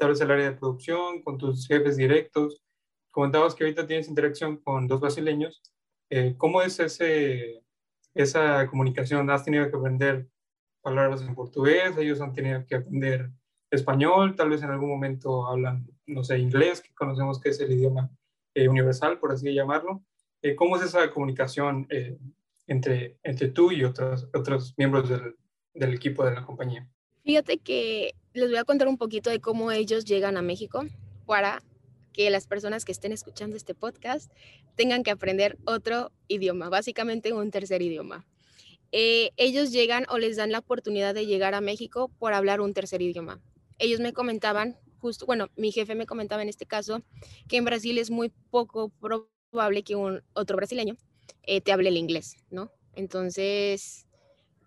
tal 0.00 0.10
vez 0.10 0.20
el 0.20 0.30
área 0.30 0.50
de 0.50 0.56
producción, 0.56 1.22
con 1.22 1.38
tus 1.38 1.68
jefes 1.68 1.96
directos. 1.96 2.62
Comentabas 3.10 3.54
que 3.54 3.64
ahorita 3.64 3.86
tienes 3.86 4.08
interacción 4.08 4.56
con 4.56 4.88
dos 4.88 5.00
brasileños. 5.00 5.62
Eh, 6.08 6.34
¿Cómo 6.38 6.62
es 6.62 6.80
ese, 6.80 7.62
esa 8.14 8.66
comunicación? 8.66 9.30
¿Has 9.30 9.44
tenido 9.44 9.70
que 9.70 9.76
aprender 9.76 10.26
palabras 10.80 11.22
en 11.22 11.34
portugués, 11.34 11.96
ellos 11.98 12.20
han 12.20 12.32
tenido 12.32 12.64
que 12.66 12.76
aprender 12.76 13.30
español, 13.70 14.34
tal 14.34 14.50
vez 14.50 14.62
en 14.62 14.70
algún 14.70 14.88
momento 14.88 15.46
hablan, 15.46 15.86
no 16.06 16.24
sé, 16.24 16.38
inglés, 16.38 16.80
que 16.80 16.92
conocemos 16.94 17.40
que 17.40 17.50
es 17.50 17.60
el 17.60 17.72
idioma 17.72 18.10
eh, 18.54 18.68
universal, 18.68 19.18
por 19.18 19.32
así 19.32 19.52
llamarlo. 19.52 20.02
Eh, 20.42 20.56
¿Cómo 20.56 20.76
es 20.76 20.82
esa 20.82 21.10
comunicación 21.10 21.86
eh, 21.90 22.18
entre, 22.66 23.18
entre 23.22 23.48
tú 23.48 23.70
y 23.70 23.84
otros, 23.84 24.28
otros 24.32 24.74
miembros 24.76 25.08
del, 25.08 25.36
del 25.74 25.94
equipo 25.94 26.24
de 26.24 26.34
la 26.34 26.44
compañía? 26.44 26.88
Fíjate 27.22 27.58
que 27.58 28.14
les 28.32 28.48
voy 28.48 28.58
a 28.58 28.64
contar 28.64 28.88
un 28.88 28.96
poquito 28.96 29.30
de 29.30 29.40
cómo 29.40 29.72
ellos 29.72 30.04
llegan 30.04 30.36
a 30.36 30.42
México 30.42 30.84
para 31.26 31.62
que 32.12 32.30
las 32.30 32.46
personas 32.46 32.84
que 32.84 32.92
estén 32.92 33.12
escuchando 33.12 33.56
este 33.56 33.74
podcast 33.74 34.30
tengan 34.76 35.02
que 35.02 35.10
aprender 35.10 35.58
otro 35.64 36.12
idioma, 36.28 36.68
básicamente 36.68 37.32
un 37.32 37.50
tercer 37.50 37.82
idioma. 37.82 38.26
ellos 38.92 39.72
llegan 39.72 40.04
o 40.08 40.18
les 40.18 40.36
dan 40.36 40.52
la 40.52 40.58
oportunidad 40.58 41.14
de 41.14 41.26
llegar 41.26 41.54
a 41.54 41.60
México 41.60 42.10
por 42.18 42.32
hablar 42.32 42.60
un 42.60 42.74
tercer 42.74 43.02
idioma. 43.02 43.40
Ellos 43.78 44.00
me 44.00 44.12
comentaban 44.12 44.76
justo, 44.98 45.26
bueno, 45.26 45.48
mi 45.56 45.72
jefe 45.72 45.94
me 45.94 46.06
comentaba 46.06 46.42
en 46.42 46.48
este 46.48 46.66
caso 46.66 47.02
que 47.48 47.56
en 47.56 47.64
Brasil 47.64 47.98
es 47.98 48.10
muy 48.10 48.30
poco 48.50 48.90
probable 49.00 49.82
que 49.82 49.96
un 49.96 50.22
otro 50.34 50.56
brasileño 50.56 50.96
eh, 51.42 51.60
te 51.60 51.72
hable 51.72 51.88
el 51.88 51.96
inglés, 51.96 52.36
¿no? 52.50 52.70
Entonces, 52.94 54.06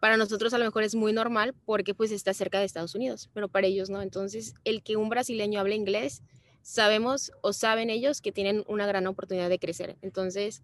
para 0.03 0.17
nosotros 0.17 0.53
a 0.53 0.57
lo 0.57 0.65
mejor 0.65 0.83
es 0.83 0.95
muy 0.95 1.13
normal 1.13 1.55
porque 1.63 1.93
pues 1.93 2.11
está 2.11 2.33
cerca 2.33 2.59
de 2.59 2.65
Estados 2.65 2.93
Unidos, 2.93 3.29
pero 3.33 3.47
para 3.47 3.67
ellos 3.67 3.89
no. 3.89 4.01
Entonces, 4.01 4.53
el 4.65 4.83
que 4.83 4.97
un 4.97 5.07
brasileño 5.07 5.61
hable 5.61 5.75
inglés, 5.75 6.23
sabemos 6.61 7.31
o 7.41 7.53
saben 7.53 7.89
ellos 7.89 8.19
que 8.19 8.33
tienen 8.33 8.65
una 8.67 8.85
gran 8.85 9.07
oportunidad 9.07 9.47
de 9.47 9.59
crecer. 9.59 9.95
Entonces, 10.01 10.61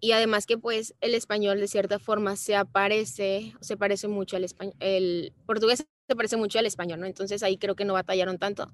y 0.00 0.10
además 0.10 0.46
que 0.46 0.58
pues 0.58 0.96
el 1.00 1.14
español 1.14 1.60
de 1.60 1.68
cierta 1.68 2.00
forma 2.00 2.34
se 2.34 2.56
aparece, 2.56 3.54
se 3.60 3.76
parece 3.76 4.08
mucho 4.08 4.34
al 4.34 4.42
español, 4.42 4.74
el 4.80 5.32
portugués 5.46 5.86
se 6.08 6.16
parece 6.16 6.36
mucho 6.36 6.58
al 6.58 6.66
español, 6.66 6.98
¿no? 6.98 7.06
Entonces 7.06 7.44
ahí 7.44 7.56
creo 7.56 7.76
que 7.76 7.84
no 7.84 7.92
batallaron 7.92 8.38
tanto. 8.38 8.72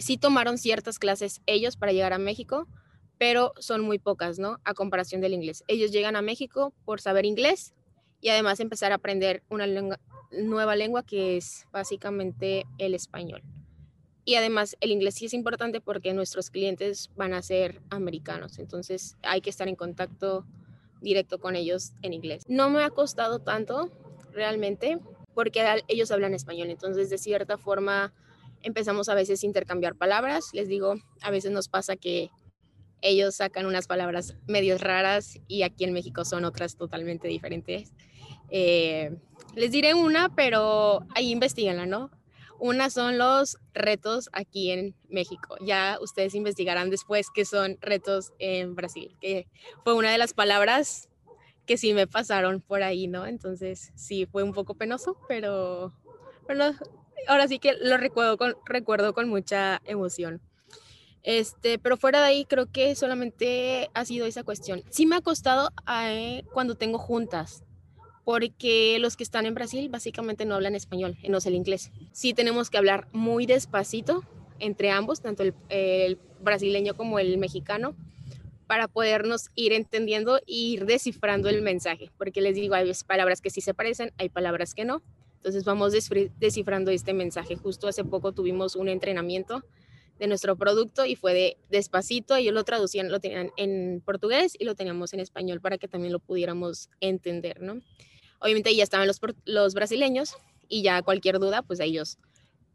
Sí 0.00 0.16
tomaron 0.16 0.56
ciertas 0.56 0.98
clases 0.98 1.42
ellos 1.44 1.76
para 1.76 1.92
llegar 1.92 2.14
a 2.14 2.18
México, 2.18 2.66
pero 3.18 3.52
son 3.58 3.82
muy 3.82 3.98
pocas, 3.98 4.38
¿no? 4.38 4.58
A 4.64 4.72
comparación 4.72 5.20
del 5.20 5.34
inglés. 5.34 5.64
Ellos 5.68 5.90
llegan 5.90 6.16
a 6.16 6.22
México 6.22 6.72
por 6.86 7.02
saber 7.02 7.26
inglés 7.26 7.74
y 8.20 8.28
además 8.28 8.60
empezar 8.60 8.92
a 8.92 8.96
aprender 8.96 9.42
una 9.48 9.66
nueva 10.30 10.76
lengua 10.76 11.02
que 11.02 11.36
es 11.36 11.66
básicamente 11.72 12.64
el 12.78 12.94
español. 12.94 13.42
Y 14.24 14.34
además 14.34 14.76
el 14.80 14.90
inglés 14.90 15.14
sí 15.14 15.26
es 15.26 15.34
importante 15.34 15.80
porque 15.80 16.12
nuestros 16.12 16.50
clientes 16.50 17.10
van 17.16 17.32
a 17.32 17.42
ser 17.42 17.80
americanos, 17.90 18.58
entonces 18.58 19.16
hay 19.22 19.40
que 19.40 19.50
estar 19.50 19.68
en 19.68 19.76
contacto 19.76 20.44
directo 21.00 21.38
con 21.38 21.54
ellos 21.54 21.92
en 22.02 22.12
inglés. 22.12 22.42
No 22.48 22.70
me 22.70 22.82
ha 22.82 22.90
costado 22.90 23.38
tanto 23.38 23.90
realmente, 24.32 24.98
porque 25.36 25.82
ellos 25.88 26.10
hablan 26.10 26.32
español. 26.32 26.70
Entonces, 26.70 27.10
de 27.10 27.18
cierta 27.18 27.58
forma, 27.58 28.14
empezamos 28.62 29.10
a 29.10 29.14
veces 29.14 29.42
a 29.42 29.46
intercambiar 29.46 29.94
palabras. 29.94 30.48
Les 30.54 30.66
digo, 30.66 30.94
a 31.20 31.30
veces 31.30 31.52
nos 31.52 31.68
pasa 31.68 31.94
que 31.96 32.30
ellos 33.02 33.36
sacan 33.36 33.66
unas 33.66 33.86
palabras 33.86 34.36
medios 34.46 34.80
raras 34.80 35.38
y 35.48 35.62
aquí 35.62 35.84
en 35.84 35.92
México 35.92 36.24
son 36.24 36.44
otras 36.44 36.76
totalmente 36.76 37.28
diferentes. 37.28 37.92
Eh, 38.50 39.16
les 39.54 39.70
diré 39.70 39.94
una, 39.94 40.34
pero 40.34 41.06
ahí 41.14 41.30
investiganla, 41.30 41.86
¿no? 41.86 42.10
Una 42.58 42.88
son 42.88 43.18
los 43.18 43.58
retos 43.74 44.30
aquí 44.32 44.70
en 44.70 44.94
México. 45.08 45.56
Ya 45.60 45.98
ustedes 46.00 46.34
investigarán 46.34 46.90
después 46.90 47.28
qué 47.34 47.44
son 47.44 47.76
retos 47.80 48.32
en 48.38 48.74
Brasil, 48.74 49.14
que 49.20 49.46
fue 49.84 49.94
una 49.94 50.10
de 50.10 50.18
las 50.18 50.32
palabras 50.32 51.08
que 51.66 51.76
sí 51.76 51.92
me 51.92 52.06
pasaron 52.06 52.60
por 52.60 52.82
ahí, 52.82 53.08
¿no? 53.08 53.26
Entonces 53.26 53.92
sí, 53.94 54.26
fue 54.26 54.42
un 54.42 54.52
poco 54.52 54.74
penoso, 54.74 55.18
pero 55.28 55.92
bueno, 56.46 56.74
ahora 57.26 57.48
sí 57.48 57.58
que 57.58 57.74
lo 57.74 57.96
recuerdo 57.98 58.38
con, 58.38 58.56
recuerdo 58.64 59.12
con 59.12 59.28
mucha 59.28 59.82
emoción. 59.84 60.40
Este, 61.26 61.80
pero 61.80 61.96
fuera 61.96 62.20
de 62.20 62.26
ahí 62.26 62.44
creo 62.44 62.70
que 62.70 62.94
solamente 62.94 63.90
ha 63.94 64.04
sido 64.04 64.26
esa 64.26 64.44
cuestión. 64.44 64.84
Sí 64.90 65.06
me 65.06 65.16
ha 65.16 65.20
costado 65.20 65.70
eh, 66.04 66.44
cuando 66.52 66.76
tengo 66.76 66.98
juntas, 66.98 67.64
porque 68.24 68.96
los 69.00 69.16
que 69.16 69.24
están 69.24 69.44
en 69.44 69.54
Brasil 69.54 69.88
básicamente 69.88 70.44
no 70.44 70.54
hablan 70.54 70.76
español, 70.76 71.18
no 71.28 71.38
es 71.38 71.46
el 71.46 71.56
inglés. 71.56 71.90
Sí 72.12 72.32
tenemos 72.32 72.70
que 72.70 72.78
hablar 72.78 73.08
muy 73.10 73.44
despacito 73.44 74.22
entre 74.60 74.92
ambos, 74.92 75.20
tanto 75.20 75.42
el 75.68 76.18
brasileño 76.40 76.94
como 76.94 77.18
el 77.18 77.38
mexicano, 77.38 77.96
para 78.68 78.86
podernos 78.86 79.50
ir 79.56 79.72
entendiendo 79.72 80.38
e 80.38 80.42
ir 80.46 80.86
descifrando 80.86 81.48
el 81.48 81.60
mensaje, 81.60 82.12
porque 82.18 82.40
les 82.40 82.54
digo, 82.54 82.76
hay 82.76 82.92
palabras 83.04 83.40
que 83.40 83.50
sí 83.50 83.60
se 83.60 83.74
parecen, 83.74 84.12
hay 84.16 84.28
palabras 84.28 84.74
que 84.74 84.84
no. 84.84 85.02
Entonces 85.38 85.64
vamos 85.64 85.92
descifrando 85.92 86.90
este 86.90 87.14
mensaje. 87.14 87.56
Justo 87.56 87.88
hace 87.88 88.04
poco 88.04 88.32
tuvimos 88.32 88.74
un 88.74 88.88
entrenamiento 88.88 89.64
de 90.18 90.26
nuestro 90.26 90.56
producto 90.56 91.04
y 91.04 91.16
fue 91.16 91.34
de 91.34 91.56
despacito, 91.70 92.36
ellos 92.36 92.54
lo 92.54 92.64
traducían, 92.64 93.10
lo 93.10 93.20
tenían 93.20 93.50
en 93.56 94.02
portugués 94.04 94.56
y 94.58 94.64
lo 94.64 94.74
teníamos 94.74 95.12
en 95.12 95.20
español 95.20 95.60
para 95.60 95.78
que 95.78 95.88
también 95.88 96.12
lo 96.12 96.20
pudiéramos 96.20 96.90
entender, 97.00 97.60
¿no? 97.60 97.80
Obviamente 98.40 98.74
ya 98.74 98.82
estaban 98.82 99.06
los, 99.06 99.20
los 99.44 99.74
brasileños 99.74 100.36
y 100.68 100.82
ya 100.82 101.02
cualquier 101.02 101.38
duda, 101.38 101.62
pues 101.62 101.80
ellos 101.80 102.18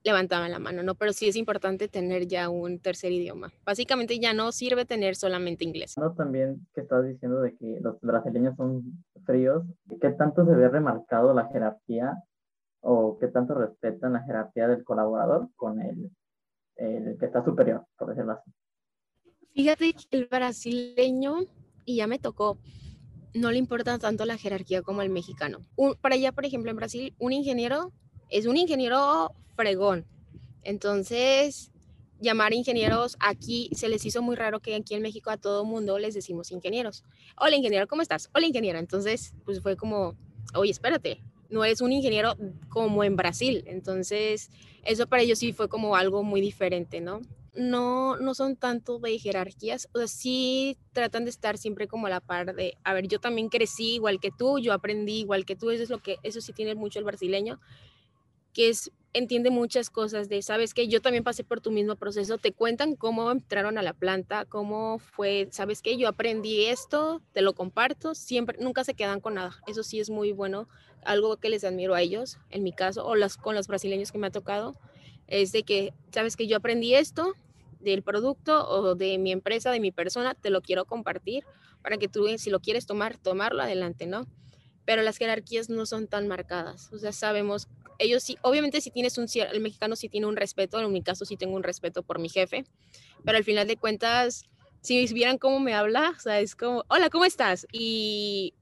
levantaban 0.04 0.51
la 0.51 0.60
mano, 0.60 0.84
¿no? 0.84 0.95
Pero 0.95 1.13
sí 1.13 1.27
es 1.27 1.36
importante 1.36 1.88
tener 1.88 2.27
ya 2.27 2.49
un 2.49 2.80
tercer 2.80 3.12
idioma. 3.12 3.51
Básicamente 3.65 4.19
ya 4.19 4.34
no 4.34 4.51
sirve 4.51 4.86
tener 4.86 5.15
solamente 5.15 5.63
inglés. 5.63 5.95
También 6.17 6.65
que 6.73 6.82
estás 6.82 7.06
diciendo 7.06 7.41
de 7.41 7.56
que 7.56 7.80
los 7.82 7.99
brasileños 8.01 8.56
son 8.56 9.04
fríos, 9.25 9.63
¿qué 9.99 10.10
tanto 10.12 10.45
se 10.45 10.56
ve 10.56 10.69
remarcado 10.69 11.34
la 11.34 11.47
jerarquía 11.49 12.15
o 12.80 13.17
qué 13.19 13.27
tanto 13.27 13.54
respetan 13.54 14.13
la 14.13 14.23
jerarquía 14.23 14.67
del 14.67 14.84
colaborador 14.84 15.49
con 15.56 15.80
el, 15.82 16.12
el 16.75 17.17
que 17.19 17.25
está 17.25 17.43
superior, 17.43 17.86
por 17.97 18.10
decirlo 18.10 18.34
así? 18.34 18.51
Fíjate 19.53 19.93
que 19.93 20.05
el 20.12 20.27
brasileño, 20.27 21.41
y 21.86 21.97
ya 21.97 22.07
me 22.07 22.19
tocó, 22.19 22.57
no 23.34 23.51
le 23.51 23.57
importa 23.57 23.97
tanto 23.99 24.25
la 24.25 24.38
jerarquía 24.38 24.81
como 24.81 25.01
el 25.01 25.10
mexicano. 25.10 25.60
para 26.01 26.15
allá, 26.15 26.31
por 26.31 26.45
ejemplo, 26.45 26.71
en 26.71 26.77
Brasil, 26.77 27.15
un 27.19 27.34
ingeniero 27.34 27.91
es 28.29 28.45
un 28.45 28.57
ingeniero 28.57 29.34
fregón. 29.55 30.05
Entonces, 30.63 31.71
llamar 32.19 32.53
ingenieros 32.53 33.17
aquí 33.19 33.69
se 33.73 33.89
les 33.89 34.05
hizo 34.05 34.21
muy 34.21 34.36
raro 34.36 34.60
que 34.60 34.75
aquí 34.75 34.93
en 34.93 35.01
México 35.01 35.29
a 35.29 35.38
todo 35.38 35.65
mundo 35.65 35.99
les 35.99 36.13
decimos 36.13 36.51
ingenieros. 36.51 37.03
Hola 37.38 37.55
ingeniero, 37.55 37.88
¿cómo 37.88 38.01
estás? 38.01 38.29
Hola 38.34 38.47
ingeniera. 38.47 38.79
Entonces, 38.79 39.34
pues 39.43 39.62
fue 39.62 39.75
como, 39.75 40.15
oye, 40.55 40.71
espérate, 40.71 41.21
no 41.51 41.63
eres 41.63 41.81
un 41.81 41.91
ingeniero 41.91 42.35
como 42.69 43.03
en 43.03 43.15
Brasil. 43.15 43.63
Entonces, 43.67 44.49
eso 44.83 45.07
para 45.07 45.21
ellos 45.21 45.39
sí 45.39 45.53
fue 45.53 45.69
como 45.69 45.95
algo 45.95 46.23
muy 46.23 46.41
diferente, 46.41 47.01
¿no? 47.01 47.21
No, 47.53 48.15
no 48.15 48.33
son 48.33 48.55
tanto 48.55 48.97
de 48.97 49.19
jerarquías, 49.19 49.89
o 49.93 49.97
sea, 49.97 50.07
sí 50.07 50.77
tratan 50.93 51.25
de 51.25 51.31
estar 51.31 51.57
siempre 51.57 51.85
como 51.85 52.07
a 52.07 52.09
la 52.09 52.21
par 52.21 52.55
de, 52.55 52.77
a 52.85 52.93
ver, 52.93 53.09
yo 53.09 53.19
también 53.19 53.49
crecí 53.49 53.95
igual 53.95 54.21
que 54.21 54.31
tú, 54.31 54.57
yo 54.59 54.71
aprendí 54.71 55.19
igual 55.19 55.43
que 55.43 55.57
tú, 55.57 55.69
eso 55.69 55.83
es 55.83 55.89
lo 55.89 55.99
que, 55.99 56.15
eso 56.23 56.39
sí 56.39 56.53
tiene 56.53 56.75
mucho 56.75 56.99
el 56.99 57.03
brasileño, 57.03 57.59
que 58.53 58.69
es, 58.69 58.93
entiende 59.13 59.50
muchas 59.50 59.89
cosas 59.89 60.30
de, 60.30 60.41
sabes 60.41 60.74
que 60.74 60.88
yo 60.88 61.02
también 61.02 61.24
pasé 61.24 61.43
por 61.43 61.60
tu 61.60 61.71
mismo 61.71 61.95
proceso, 61.95 62.38
te 62.38 62.54
cuentan 62.54 62.95
cómo 62.95 63.30
entraron 63.32 63.78
a 63.78 63.82
la 63.82 63.93
planta, 63.93 64.45
cómo 64.45 65.00
fue, 65.00 65.50
sabes 65.52 65.82
que 65.82 65.97
yo 65.97 66.08
aprendí 66.08 66.65
esto, 66.65 67.21
te 67.34 67.41
lo 67.41 67.54
comparto, 67.54 68.15
siempre, 68.15 68.58
nunca 68.60 68.84
se 68.84 68.93
quedan 68.93 69.19
con 69.19 69.34
nada. 69.34 69.58
Eso 69.67 69.84
sí 69.84 70.00
es 70.00 70.10
muy 70.10 70.32
bueno, 70.32 70.67
algo 71.04 71.38
que 71.38 71.50
les 71.50 71.63
admiro 71.63 71.93
a 71.93 72.02
ellos, 72.02 72.38
en 72.50 72.63
mi 72.63 72.71
caso, 72.71 73.06
o 73.06 73.15
las, 73.15 73.38
con 73.38 73.56
los 73.56 73.67
brasileños 73.67 74.12
que 74.12 74.17
me 74.17 74.28
ha 74.28 74.32
tocado, 74.32 74.76
es 75.28 75.52
de 75.52 75.63
que, 75.63 75.93
sabes 76.13 76.38
que 76.38 76.47
yo 76.47 76.58
aprendí 76.58 76.95
esto 76.95 77.34
del 77.80 78.04
producto 78.04 78.67
o 78.69 78.95
de 78.95 79.17
mi 79.17 79.32
empresa, 79.32 79.71
de 79.71 79.80
mi 79.80 79.91
persona, 79.91 80.36
te 80.36 80.50
lo 80.50 80.62
quiero 80.62 80.86
compartir 80.86 81.43
para 81.82 81.97
que 81.97 82.08
tú, 82.08 82.28
si 82.38 82.50
lo 82.50 82.60
quieres 82.60 82.86
tomar, 82.86 83.17
tomarlo 83.17 83.62
adelante, 83.62 84.06
¿no? 84.06 84.28
Pero 84.86 85.02
las 85.02 85.17
jerarquías 85.17 85.69
no 85.69 85.86
son 85.86 86.08
tan 86.08 86.28
marcadas, 86.28 86.91
o 86.93 86.97
sea, 86.97 87.12
sabemos 87.12 87.67
ellos 88.01 88.23
sí, 88.23 88.37
obviamente 88.41 88.81
si 88.81 88.91
tienes 88.91 89.17
un, 89.17 89.27
el 89.33 89.61
mexicano 89.61 89.95
sí 89.95 90.09
tiene 90.09 90.27
un 90.27 90.35
respeto, 90.35 90.79
en 90.79 90.91
mi 90.91 91.01
caso 91.01 91.25
sí 91.25 91.37
tengo 91.37 91.55
un 91.55 91.63
respeto 91.63 92.03
por 92.03 92.19
mi 92.19 92.29
jefe, 92.29 92.65
pero 93.23 93.37
al 93.37 93.43
final 93.43 93.67
de 93.67 93.77
cuentas, 93.77 94.43
si 94.81 95.05
vieran 95.13 95.37
cómo 95.37 95.59
me 95.59 95.73
habla, 95.73 96.13
o 96.15 96.19
sea, 96.19 96.39
es 96.39 96.55
como, 96.55 96.83
hola, 96.87 97.09
¿cómo 97.09 97.25
estás? 97.25 97.67
Y, 97.71 98.53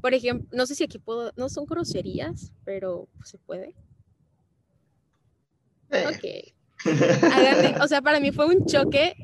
por 0.00 0.14
ejemplo, 0.14 0.48
no 0.52 0.66
sé 0.66 0.74
si 0.74 0.84
aquí 0.84 0.98
puedo, 0.98 1.32
no 1.36 1.48
son 1.48 1.64
groserías, 1.64 2.52
pero 2.64 3.08
se 3.24 3.38
puede. 3.38 3.74
Eh. 5.90 6.54
Ok. 6.84 7.82
o 7.82 7.88
sea, 7.88 8.02
para 8.02 8.20
mí 8.20 8.30
fue 8.30 8.46
un 8.46 8.66
choque, 8.66 9.14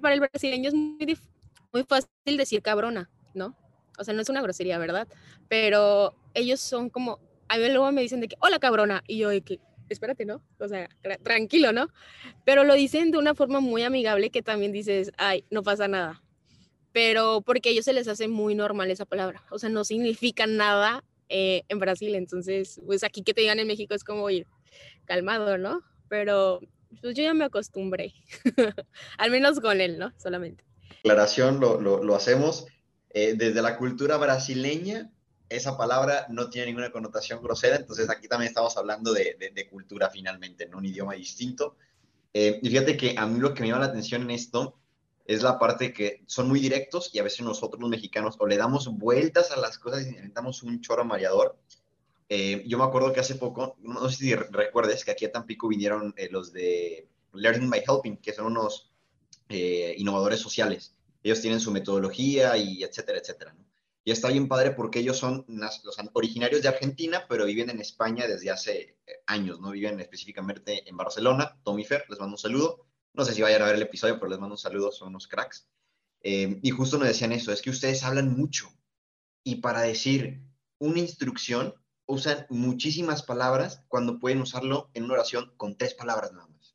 para 0.00 0.14
el 0.14 0.20
brasileño 0.20 0.68
es 0.68 0.74
muy, 0.74 1.18
muy 1.72 1.84
fácil 1.84 2.36
decir 2.36 2.62
cabrona, 2.62 3.10
¿no? 3.34 3.56
O 3.98 4.04
sea, 4.04 4.14
no 4.14 4.22
es 4.22 4.28
una 4.28 4.42
grosería, 4.42 4.78
¿verdad? 4.78 5.08
Pero 5.48 6.14
ellos 6.34 6.60
son 6.60 6.88
como, 6.88 7.18
a 7.48 7.56
mí 7.56 7.68
luego 7.68 7.90
me 7.92 8.02
dicen 8.02 8.20
de 8.20 8.28
que, 8.28 8.36
hola 8.40 8.58
cabrona, 8.58 9.02
y 9.06 9.18
yo 9.18 9.28
de 9.30 9.42
que, 9.42 9.60
espérate, 9.88 10.24
¿no? 10.24 10.42
O 10.58 10.68
sea, 10.68 10.88
tranquilo, 11.22 11.72
¿no? 11.72 11.88
Pero 12.44 12.64
lo 12.64 12.74
dicen 12.74 13.10
de 13.10 13.18
una 13.18 13.34
forma 13.34 13.60
muy 13.60 13.82
amigable 13.82 14.30
que 14.30 14.42
también 14.42 14.72
dices, 14.72 15.10
ay, 15.16 15.44
no 15.50 15.62
pasa 15.62 15.88
nada. 15.88 16.22
Pero 16.92 17.42
porque 17.42 17.68
a 17.68 17.72
ellos 17.72 17.84
se 17.84 17.92
les 17.92 18.08
hace 18.08 18.28
muy 18.28 18.54
normal 18.54 18.90
esa 18.90 19.04
palabra, 19.04 19.44
o 19.50 19.58
sea, 19.58 19.68
no 19.68 19.84
significa 19.84 20.46
nada 20.46 21.04
eh, 21.28 21.62
en 21.68 21.78
Brasil. 21.78 22.14
Entonces, 22.14 22.80
pues 22.86 23.04
aquí 23.04 23.22
que 23.22 23.34
te 23.34 23.42
digan 23.42 23.58
en 23.58 23.66
México 23.66 23.94
es 23.94 24.04
como 24.04 24.28
ir 24.30 24.46
calmado, 25.04 25.58
¿no? 25.58 25.82
Pero 26.08 26.60
pues 27.00 27.14
yo 27.14 27.22
ya 27.22 27.34
me 27.34 27.44
acostumbré, 27.44 28.14
al 29.18 29.30
menos 29.30 29.60
con 29.60 29.80
él, 29.80 29.98
¿no? 29.98 30.12
Solamente. 30.16 30.64
Aclaración, 31.00 31.60
lo, 31.60 31.80
lo, 31.80 32.02
lo 32.02 32.14
hacemos. 32.14 32.66
Eh, 33.10 33.34
desde 33.36 33.62
la 33.62 33.76
cultura 33.76 34.16
brasileña, 34.16 35.10
esa 35.48 35.76
palabra 35.76 36.26
no 36.28 36.50
tiene 36.50 36.66
ninguna 36.66 36.90
connotación 36.90 37.42
grosera, 37.42 37.76
entonces 37.76 38.10
aquí 38.10 38.28
también 38.28 38.48
estamos 38.48 38.76
hablando 38.76 39.12
de, 39.12 39.68
cultura 39.70 40.10
finalmente, 40.10 40.66
¿no? 40.66 40.78
Un 40.78 40.86
idioma 40.86 41.14
distinto. 41.14 41.76
Eh, 42.34 42.60
y 42.62 42.68
fíjate 42.68 42.96
que 42.96 43.14
a 43.16 43.26
mí 43.26 43.40
lo 43.40 43.54
que 43.54 43.62
me 43.62 43.68
llama 43.68 43.80
la 43.80 43.86
atención 43.86 44.22
en 44.22 44.30
esto 44.30 44.78
es 45.24 45.42
la 45.42 45.58
parte 45.58 45.92
que 45.92 46.22
son 46.26 46.48
muy 46.48 46.60
directos 46.60 47.10
y 47.12 47.18
a 47.18 47.22
veces 47.22 47.40
nosotros 47.40 47.80
los 47.80 47.90
mexicanos 47.90 48.36
o 48.38 48.46
le 48.46 48.56
damos 48.56 48.88
vueltas 48.98 49.50
a 49.50 49.56
las 49.56 49.78
cosas 49.78 50.06
y 50.06 50.10
inventamos 50.10 50.62
un 50.62 50.80
choro 50.80 51.04
mareador. 51.04 51.58
Eh, 52.28 52.64
yo 52.66 52.76
me 52.76 52.84
acuerdo 52.84 53.12
que 53.12 53.20
hace 53.20 53.36
poco, 53.36 53.76
no 53.80 54.08
sé 54.10 54.16
si 54.16 54.34
recuerdes 54.34 55.04
que 55.04 55.10
aquí 55.10 55.24
a 55.24 55.32
Tampico 55.32 55.68
vinieron 55.68 56.14
eh, 56.16 56.28
los 56.30 56.52
de 56.52 57.08
Learning 57.32 57.70
by 57.70 57.82
Helping, 57.86 58.16
que 58.18 58.32
son 58.32 58.46
unos 58.46 58.90
innovadores 59.50 60.40
sociales. 60.40 60.94
Ellos 61.22 61.40
tienen 61.40 61.58
su 61.58 61.70
metodología 61.70 62.58
y 62.58 62.82
etcétera, 62.82 63.18
etcétera. 63.18 63.54
¿no? 63.54 63.67
Y 64.08 64.10
está 64.10 64.28
bien 64.28 64.48
padre 64.48 64.70
porque 64.70 65.00
ellos 65.00 65.18
son 65.18 65.44
los 65.48 65.82
originarios 66.14 66.62
de 66.62 66.68
Argentina, 66.68 67.26
pero 67.28 67.44
viven 67.44 67.68
en 67.68 67.78
España 67.78 68.26
desde 68.26 68.50
hace 68.50 68.96
eh, 69.06 69.22
años, 69.26 69.60
¿no? 69.60 69.72
Viven 69.72 70.00
específicamente 70.00 70.88
en 70.88 70.96
Barcelona. 70.96 71.60
Tommy 71.62 71.84
Fer, 71.84 72.06
les 72.08 72.18
mando 72.18 72.36
un 72.36 72.38
saludo. 72.38 72.86
No 73.12 73.26
sé 73.26 73.34
si 73.34 73.42
vayan 73.42 73.60
a 73.60 73.66
ver 73.66 73.74
el 73.74 73.82
episodio, 73.82 74.18
pero 74.18 74.30
les 74.30 74.38
mando 74.38 74.54
un 74.54 74.58
saludo, 74.58 74.92
son 74.92 75.08
unos 75.08 75.28
cracks. 75.28 75.68
Eh, 76.22 76.58
y 76.62 76.70
justo 76.70 76.96
nos 76.96 77.06
decían 77.06 77.32
eso, 77.32 77.52
es 77.52 77.60
que 77.60 77.68
ustedes 77.68 78.02
hablan 78.02 78.34
mucho. 78.34 78.70
Y 79.44 79.56
para 79.56 79.82
decir 79.82 80.40
una 80.78 81.00
instrucción, 81.00 81.74
usan 82.06 82.46
muchísimas 82.48 83.22
palabras 83.22 83.84
cuando 83.88 84.18
pueden 84.20 84.40
usarlo 84.40 84.88
en 84.94 85.04
una 85.04 85.12
oración 85.12 85.52
con 85.58 85.76
tres 85.76 85.92
palabras 85.92 86.32
nada 86.32 86.46
más. 86.46 86.74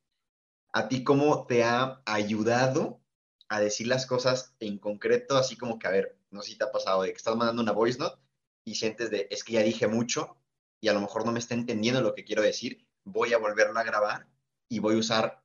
¿A 0.71 0.87
ti 0.87 1.03
cómo 1.03 1.47
te 1.47 1.63
ha 1.63 2.03
ayudado 2.05 3.01
a 3.49 3.59
decir 3.59 3.87
las 3.87 4.05
cosas 4.05 4.53
en 4.59 4.77
concreto, 4.77 5.35
así 5.35 5.57
como 5.57 5.79
que, 5.79 5.87
a 5.87 5.91
ver, 5.91 6.19
no 6.33 6.41
sé 6.41 6.51
si 6.51 6.57
te 6.57 6.65
ha 6.65 6.71
pasado 6.71 7.03
de 7.03 7.11
que 7.11 7.17
estás 7.17 7.35
mandando 7.35 7.61
una 7.61 7.71
voice 7.71 7.99
note 7.99 8.21
y 8.65 8.75
sientes 8.75 9.09
de, 9.09 9.27
es 9.29 9.43
que 9.43 9.53
ya 9.53 9.61
dije 9.61 9.87
mucho 9.87 10.37
y 10.81 10.89
a 10.89 10.93
lo 10.93 11.01
mejor 11.01 11.25
no 11.25 11.31
me 11.31 11.39
está 11.39 11.53
entendiendo 11.53 12.01
lo 12.01 12.13
que 12.13 12.25
quiero 12.25 12.41
decir, 12.41 12.85
voy 13.03 13.33
a 13.33 13.37
volverlo 13.37 13.79
a 13.79 13.83
grabar 13.83 14.27
y 14.67 14.79
voy 14.79 14.95
a 14.95 14.99
usar 14.99 15.43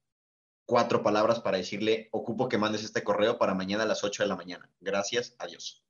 cuatro 0.67 1.03
palabras 1.03 1.41
para 1.41 1.59
decirle, 1.59 2.09
ocupo 2.13 2.49
que 2.49 2.59
mandes 2.59 2.85
este 2.85 3.05
correo 3.05 3.39
para 3.39 3.55
mañana 3.55 3.85
a 3.85 3.87
las 3.87 4.05
8 4.05 4.23
de 4.23 4.29
la 4.29 4.37
mañana. 4.37 4.71
Gracias, 4.81 5.35
adiós. 5.39 5.85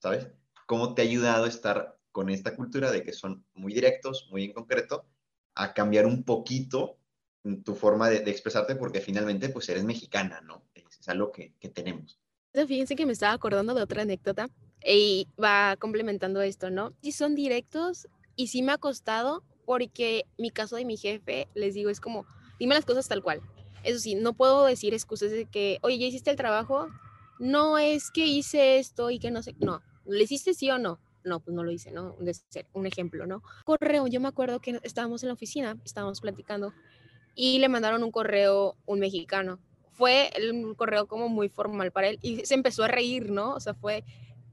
¿Sabes? 0.00 0.28
¿Cómo 0.66 0.94
te 0.94 1.02
ha 1.02 1.04
ayudado 1.04 1.46
estar 1.46 1.98
con 2.10 2.30
esta 2.30 2.56
cultura 2.56 2.90
de 2.90 3.02
que 3.02 3.12
son 3.12 3.44
muy 3.52 3.74
directos, 3.74 4.28
muy 4.30 4.44
en 4.44 4.52
concreto, 4.52 5.06
a 5.54 5.74
cambiar 5.74 6.06
un 6.06 6.24
poquito 6.24 6.98
tu 7.64 7.74
forma 7.74 8.08
de, 8.08 8.18
expresarte 8.30 8.76
porque 8.76 9.00
finalmente 9.00 9.50
pues 9.50 9.68
eres 9.68 9.84
mexicana, 9.84 10.40
¿no? 10.40 10.64
Es 10.74 11.08
algo 11.08 11.30
que, 11.30 11.54
que 11.58 11.68
tenemos. 11.68 12.18
Fíjense 12.54 12.94
que 12.94 13.04
me 13.04 13.12
estaba 13.12 13.32
acordando 13.32 13.74
de 13.74 13.82
otra 13.82 14.02
anécdota 14.02 14.48
y 14.86 15.26
va 15.42 15.76
complementando 15.76 16.40
esto, 16.40 16.70
¿no? 16.70 16.92
Sí 17.02 17.10
son 17.10 17.34
directos 17.34 18.06
y 18.36 18.46
sí 18.46 18.62
me 18.62 18.70
ha 18.70 18.78
costado 18.78 19.42
porque 19.66 20.24
mi 20.38 20.50
caso 20.50 20.76
de 20.76 20.84
mi 20.84 20.96
jefe, 20.96 21.48
les 21.54 21.74
digo, 21.74 21.90
es 21.90 22.00
como, 22.00 22.26
dime 22.60 22.76
las 22.76 22.84
cosas 22.84 23.08
tal 23.08 23.24
cual. 23.24 23.40
Eso 23.82 23.98
sí, 23.98 24.14
no 24.14 24.34
puedo 24.34 24.64
decir 24.66 24.94
excusas 24.94 25.32
de 25.32 25.46
que, 25.46 25.78
oye, 25.82 25.98
ya 25.98 26.06
hiciste 26.06 26.30
el 26.30 26.36
trabajo. 26.36 26.86
No 27.40 27.76
es 27.76 28.12
que 28.12 28.24
hice 28.26 28.78
esto 28.78 29.10
y 29.10 29.18
que 29.18 29.32
no 29.32 29.42
sé. 29.42 29.56
No, 29.58 29.82
¿lo 30.06 30.22
hiciste 30.22 30.54
sí 30.54 30.70
o 30.70 30.78
no? 30.78 31.00
No, 31.24 31.40
pues 31.40 31.56
no 31.56 31.64
lo 31.64 31.72
hice, 31.72 31.90
¿no? 31.90 32.16
Un 32.72 32.86
ejemplo, 32.86 33.26
¿no? 33.26 33.42
Correo, 33.64 34.06
yo 34.06 34.20
me 34.20 34.28
acuerdo 34.28 34.60
que 34.60 34.78
estábamos 34.84 35.24
en 35.24 35.28
la 35.28 35.34
oficina, 35.34 35.76
estábamos 35.84 36.20
platicando 36.20 36.72
y 37.34 37.58
le 37.58 37.68
mandaron 37.68 38.04
un 38.04 38.12
correo 38.12 38.76
un 38.86 39.00
mexicano. 39.00 39.58
Fue 39.94 40.30
un 40.50 40.74
correo 40.74 41.06
como 41.06 41.28
muy 41.28 41.48
formal 41.48 41.92
para 41.92 42.08
él 42.08 42.18
y 42.20 42.44
se 42.44 42.54
empezó 42.54 42.84
a 42.84 42.88
reír, 42.88 43.30
¿no? 43.30 43.54
O 43.54 43.60
sea, 43.60 43.74
fue, 43.74 44.04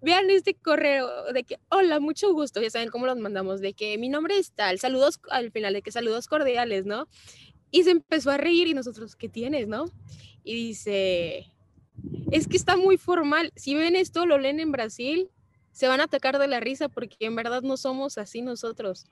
vean 0.02 0.30
este 0.30 0.54
correo 0.54 1.32
de 1.34 1.44
que, 1.44 1.58
hola, 1.70 2.00
mucho 2.00 2.34
gusto, 2.34 2.62
ya 2.62 2.70
saben 2.70 2.90
cómo 2.90 3.06
los 3.06 3.18
mandamos, 3.18 3.60
de 3.60 3.74
que 3.74 3.98
mi 3.98 4.10
nombre 4.10 4.38
es 4.38 4.52
tal, 4.52 4.80
saludos 4.80 5.20
al 5.30 5.52
final, 5.52 5.74
de 5.74 5.82
que 5.82 5.92
saludos 5.92 6.28
cordiales, 6.28 6.86
¿no? 6.86 7.08
Y 7.72 7.84
se 7.84 7.92
empezó 7.92 8.32
a 8.32 8.38
reír 8.38 8.68
y 8.68 8.74
nosotros, 8.74 9.16
¿qué 9.16 9.30
tienes, 9.30 9.68
no? 9.68 9.86
Y 10.44 10.56
dice, 10.56 11.52
es 12.32 12.48
que 12.48 12.58
está 12.58 12.78
muy 12.78 12.98
formal. 12.98 13.52
Si 13.56 13.76
ven 13.76 13.96
esto, 13.96 14.26
lo 14.26 14.38
leen 14.38 14.60
en 14.60 14.72
Brasil, 14.72 15.30
se 15.72 15.88
van 15.88 16.02
a 16.02 16.06
atacar 16.06 16.38
de 16.38 16.48
la 16.48 16.60
risa 16.60 16.90
porque 16.90 17.16
en 17.20 17.36
verdad 17.36 17.62
no 17.62 17.78
somos 17.78 18.18
así 18.18 18.42
nosotros. 18.42 19.06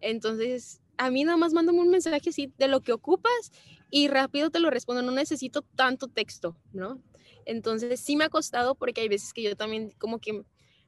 Entonces, 0.00 0.80
a 0.98 1.10
mí 1.10 1.24
nada 1.24 1.36
más 1.36 1.52
mándame 1.52 1.80
un 1.80 1.90
mensaje 1.90 2.30
así 2.30 2.52
de 2.58 2.68
lo 2.68 2.80
que 2.80 2.92
ocupas 2.92 3.52
y 3.90 4.08
rápido 4.08 4.50
te 4.50 4.60
lo 4.60 4.70
respondo. 4.70 5.02
No 5.02 5.12
necesito 5.12 5.62
tanto 5.62 6.08
texto, 6.08 6.56
¿no? 6.72 7.00
Entonces, 7.44 8.00
sí 8.00 8.16
me 8.16 8.24
ha 8.24 8.28
costado 8.28 8.74
porque 8.74 9.02
hay 9.02 9.08
veces 9.08 9.32
que 9.32 9.42
yo 9.42 9.56
también 9.56 9.92
como 9.98 10.18
que 10.18 10.42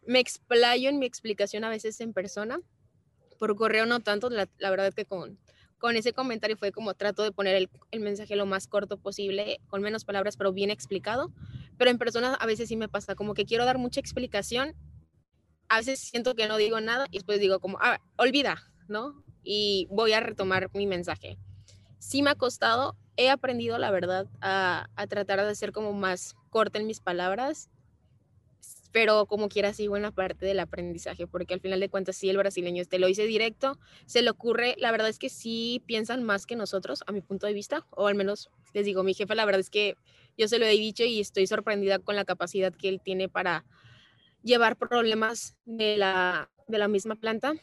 me 0.06 0.20
explayo 0.20 0.88
en 0.88 0.98
mi 0.98 1.06
explicación 1.06 1.64
a 1.64 1.68
veces 1.68 2.00
en 2.00 2.12
persona. 2.12 2.60
Por 3.38 3.54
correo 3.56 3.84
no 3.86 4.00
tanto, 4.00 4.30
la, 4.30 4.48
verdad 4.58 4.94
que 4.94 5.04
con, 5.04 5.38
con 5.78 5.96
ese 5.96 6.12
comentario 6.12 6.56
fue 6.56 6.72
como 6.72 6.94
trato 6.94 7.22
de 7.22 7.32
poner 7.32 7.54
el, 7.54 7.68
el, 7.90 8.00
mensaje 8.00 8.34
lo 8.34 8.46
más 8.46 8.66
corto 8.66 8.96
posible, 8.96 9.60
con 9.66 9.82
menos 9.82 10.04
palabras, 10.04 10.36
pero 10.36 10.52
bien 10.52 10.70
explicado. 10.70 11.32
Pero 11.76 11.90
en 11.90 11.98
persona 11.98 12.34
a 12.34 12.46
veces 12.46 12.68
sí 12.68 12.76
me 12.76 12.88
pasa, 12.88 13.14
como 13.14 13.34
que 13.34 13.44
quiero 13.44 13.66
dar 13.66 13.76
mucha 13.76 14.00
explicación, 14.00 14.74
a 15.68 15.78
veces 15.78 16.00
siento 16.00 16.34
que 16.34 16.46
no 16.48 16.56
digo 16.56 16.80
nada 16.80 17.06
y 17.10 17.18
después 17.18 17.40
digo 17.40 17.60
como, 17.60 17.78
ah, 17.80 17.98
olvida, 18.16 18.62
¿no? 18.88 19.24
Y 19.48 19.86
voy 19.90 20.12
a 20.12 20.20
retomar 20.20 20.70
mi 20.74 20.86
mensaje. 20.86 21.38
Sí 22.00 22.20
me 22.20 22.30
ha 22.30 22.34
costado, 22.34 22.96
he 23.16 23.30
aprendido, 23.30 23.78
la 23.78 23.92
verdad, 23.92 24.26
a, 24.40 24.88
a 24.96 25.06
tratar 25.06 25.44
de 25.44 25.54
ser 25.54 25.70
como 25.70 25.92
más 25.92 26.34
corta 26.50 26.80
en 26.80 26.86
mis 26.88 26.98
palabras, 27.00 27.70
pero 28.96 29.26
como 29.26 29.48
quiera 29.48 29.72
sigo 29.72 29.96
en 29.96 30.02
la 30.02 30.10
parte 30.10 30.46
del 30.46 30.58
aprendizaje, 30.58 31.26
porque 31.26 31.54
al 31.54 31.60
final 31.60 31.80
de 31.80 31.88
cuentas 31.88 32.16
sí 32.16 32.30
el 32.30 32.38
brasileño 32.38 32.84
te 32.86 32.98
lo 32.98 33.08
hice 33.08 33.26
directo, 33.26 33.78
se 34.06 34.22
le 34.22 34.30
ocurre, 34.30 34.74
la 34.78 34.90
verdad 34.90 35.10
es 35.10 35.18
que 35.18 35.28
sí 35.28 35.82
piensan 35.86 36.24
más 36.24 36.46
que 36.46 36.56
nosotros, 36.56 37.04
a 37.06 37.12
mi 37.12 37.20
punto 37.20 37.46
de 37.46 37.52
vista, 37.52 37.86
o 37.90 38.06
al 38.06 38.14
menos 38.14 38.50
les 38.72 38.84
digo, 38.84 39.02
mi 39.02 39.14
jefe 39.14 39.34
la 39.34 39.44
verdad 39.44 39.60
es 39.60 39.70
que 39.70 39.96
yo 40.36 40.48
se 40.48 40.58
lo 40.58 40.64
he 40.64 40.70
dicho 40.70 41.04
y 41.04 41.20
estoy 41.20 41.46
sorprendida 41.46 41.98
con 41.98 42.16
la 42.16 42.24
capacidad 42.24 42.74
que 42.74 42.88
él 42.88 43.00
tiene 43.00 43.28
para 43.28 43.64
llevar 44.42 44.76
problemas 44.76 45.56
de 45.66 45.96
la, 45.96 46.50
de 46.66 46.78
la 46.78 46.88
misma 46.88 47.16
planta. 47.16 47.54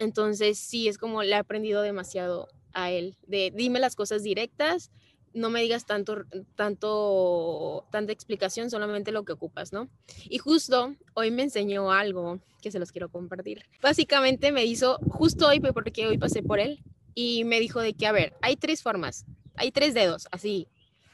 Entonces 0.00 0.58
sí, 0.58 0.88
es 0.88 0.98
como 0.98 1.22
le 1.22 1.30
he 1.30 1.34
aprendido 1.34 1.82
demasiado 1.82 2.48
a 2.72 2.90
él, 2.90 3.16
de 3.26 3.52
dime 3.54 3.78
las 3.78 3.94
cosas 3.94 4.22
directas, 4.22 4.90
no 5.34 5.50
me 5.50 5.60
digas 5.60 5.84
tanto, 5.84 6.24
tanto, 6.56 7.86
tanta 7.92 8.10
explicación, 8.10 8.70
solamente 8.70 9.12
lo 9.12 9.24
que 9.24 9.32
ocupas, 9.32 9.72
¿no? 9.72 9.88
Y 10.24 10.38
justo 10.38 10.96
hoy 11.14 11.30
me 11.30 11.42
enseñó 11.42 11.92
algo 11.92 12.40
que 12.62 12.70
se 12.70 12.78
los 12.78 12.92
quiero 12.92 13.10
compartir. 13.10 13.64
Básicamente 13.82 14.52
me 14.52 14.64
hizo, 14.64 14.98
justo 15.10 15.46
hoy, 15.48 15.60
porque 15.60 16.06
hoy 16.06 16.18
pasé 16.18 16.42
por 16.42 16.60
él, 16.60 16.82
y 17.14 17.44
me 17.44 17.60
dijo 17.60 17.80
de 17.80 17.92
que, 17.92 18.06
a 18.06 18.12
ver, 18.12 18.32
hay 18.40 18.56
tres 18.56 18.82
formas, 18.82 19.26
hay 19.54 19.70
tres 19.70 19.92
dedos, 19.92 20.28
así, 20.30 20.66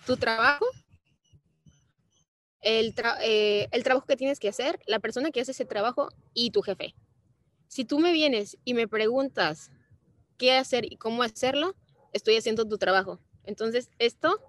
tu 0.06 0.16
trabajo, 0.16 0.64
el, 2.60 2.94
eh, 3.22 3.68
el 3.72 3.82
trabajo 3.82 4.06
que 4.06 4.16
tienes 4.16 4.38
que 4.38 4.48
hacer, 4.48 4.78
la 4.86 5.00
persona 5.00 5.32
que 5.32 5.40
hace 5.40 5.50
ese 5.50 5.64
trabajo 5.64 6.08
y 6.32 6.50
tu 6.50 6.62
jefe. 6.62 6.94
Si 7.68 7.84
tú 7.84 7.98
me 7.98 8.12
vienes 8.12 8.56
y 8.64 8.74
me 8.74 8.88
preguntas 8.88 9.70
qué 10.38 10.52
hacer 10.52 10.90
y 10.90 10.96
cómo 10.96 11.22
hacerlo, 11.22 11.74
estoy 12.12 12.36
haciendo 12.36 12.66
tu 12.66 12.78
trabajo 12.78 13.20
entonces, 13.46 13.90
esto 13.98 14.40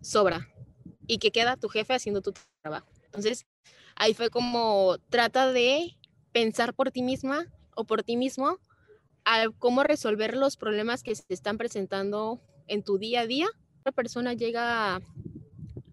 sobra. 0.00 0.48
Y 1.08 1.18
que 1.18 1.32
queda 1.32 1.56
tu 1.56 1.68
jefe 1.68 1.94
haciendo 1.94 2.20
tu 2.20 2.32
trabajo. 2.62 2.88
Entonces, 3.04 3.46
ahí 3.96 4.14
fue 4.14 4.30
como 4.30 4.98
trata 5.08 5.52
de 5.52 5.96
pensar 6.32 6.74
por 6.74 6.90
ti 6.90 7.02
misma 7.02 7.46
o 7.74 7.84
por 7.84 8.02
ti 8.02 8.16
mismo 8.16 8.60
a 9.24 9.46
cómo 9.58 9.82
resolver 9.82 10.36
los 10.36 10.56
problemas 10.56 11.02
que 11.02 11.14
se 11.14 11.24
están 11.28 11.58
presentando 11.58 12.40
en 12.66 12.82
tu 12.82 12.98
día 12.98 13.22
a 13.22 13.26
día. 13.26 13.46
Una 13.84 13.92
persona 13.92 14.34
llega 14.34 15.00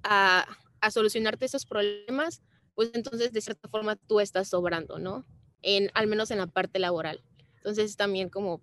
a, 0.03 0.45
solucionarte 0.91 1.45
esos 1.45 1.65
problemas, 1.65 2.41
pues 2.75 2.91
entonces 2.93 3.31
de 3.31 3.39
cierta 3.39 3.69
forma 3.69 3.95
tú 3.95 4.19
estás 4.19 4.49
sobrando, 4.49 4.99
¿no? 4.99 5.25
En, 5.63 5.89
al 5.93 6.08
menos 6.08 6.30
en 6.30 6.38
la 6.38 6.47
parte 6.47 6.78
laboral. 6.78 7.23
Entonces 7.58 7.95
también 7.95 8.30
como 8.30 8.62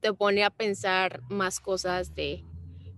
te 0.00 0.12
pone 0.12 0.44
a 0.44 0.50
pensar 0.50 1.20
más 1.28 1.60
cosas 1.60 2.14
de 2.14 2.44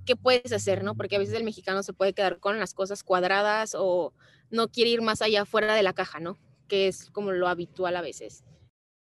qué 0.05 0.17
puedes 0.17 0.53
hacer, 0.53 0.85
¿no? 0.85 0.95
Porque 0.95 1.17
a 1.17 1.19
veces 1.19 1.35
el 1.35 1.45
mexicano 1.45 1.83
se 1.83 1.93
puede 1.93 2.13
quedar 2.13 2.39
con 2.39 2.59
las 2.59 2.75
cosas 2.75 3.03
cuadradas 3.03 3.75
o 3.79 4.13
no 4.51 4.69
quiere 4.69 4.91
ir 4.91 5.03
más 5.03 5.23
allá 5.23 5.45
fuera 5.45 5.75
de 5.75 5.83
la 5.83 5.93
caja, 5.93 6.21
¿no? 6.21 6.39
Que 6.67 6.89
es 6.89 7.11
como 7.11 7.33
lo 7.33 7.49
habitual 7.49 7.97
a 7.97 8.01
veces. 8.01 8.45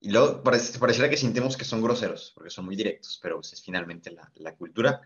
Y 0.00 0.10
luego 0.10 0.42
parece, 0.42 0.78
pareciera 0.78 1.08
que 1.08 1.16
sentimos 1.16 1.56
que 1.56 1.64
son 1.64 1.82
groseros, 1.82 2.32
porque 2.34 2.50
son 2.50 2.66
muy 2.66 2.76
directos, 2.76 3.18
pero 3.22 3.36
pues, 3.36 3.52
es 3.54 3.62
finalmente 3.62 4.10
la, 4.10 4.30
la 4.34 4.54
cultura. 4.54 5.00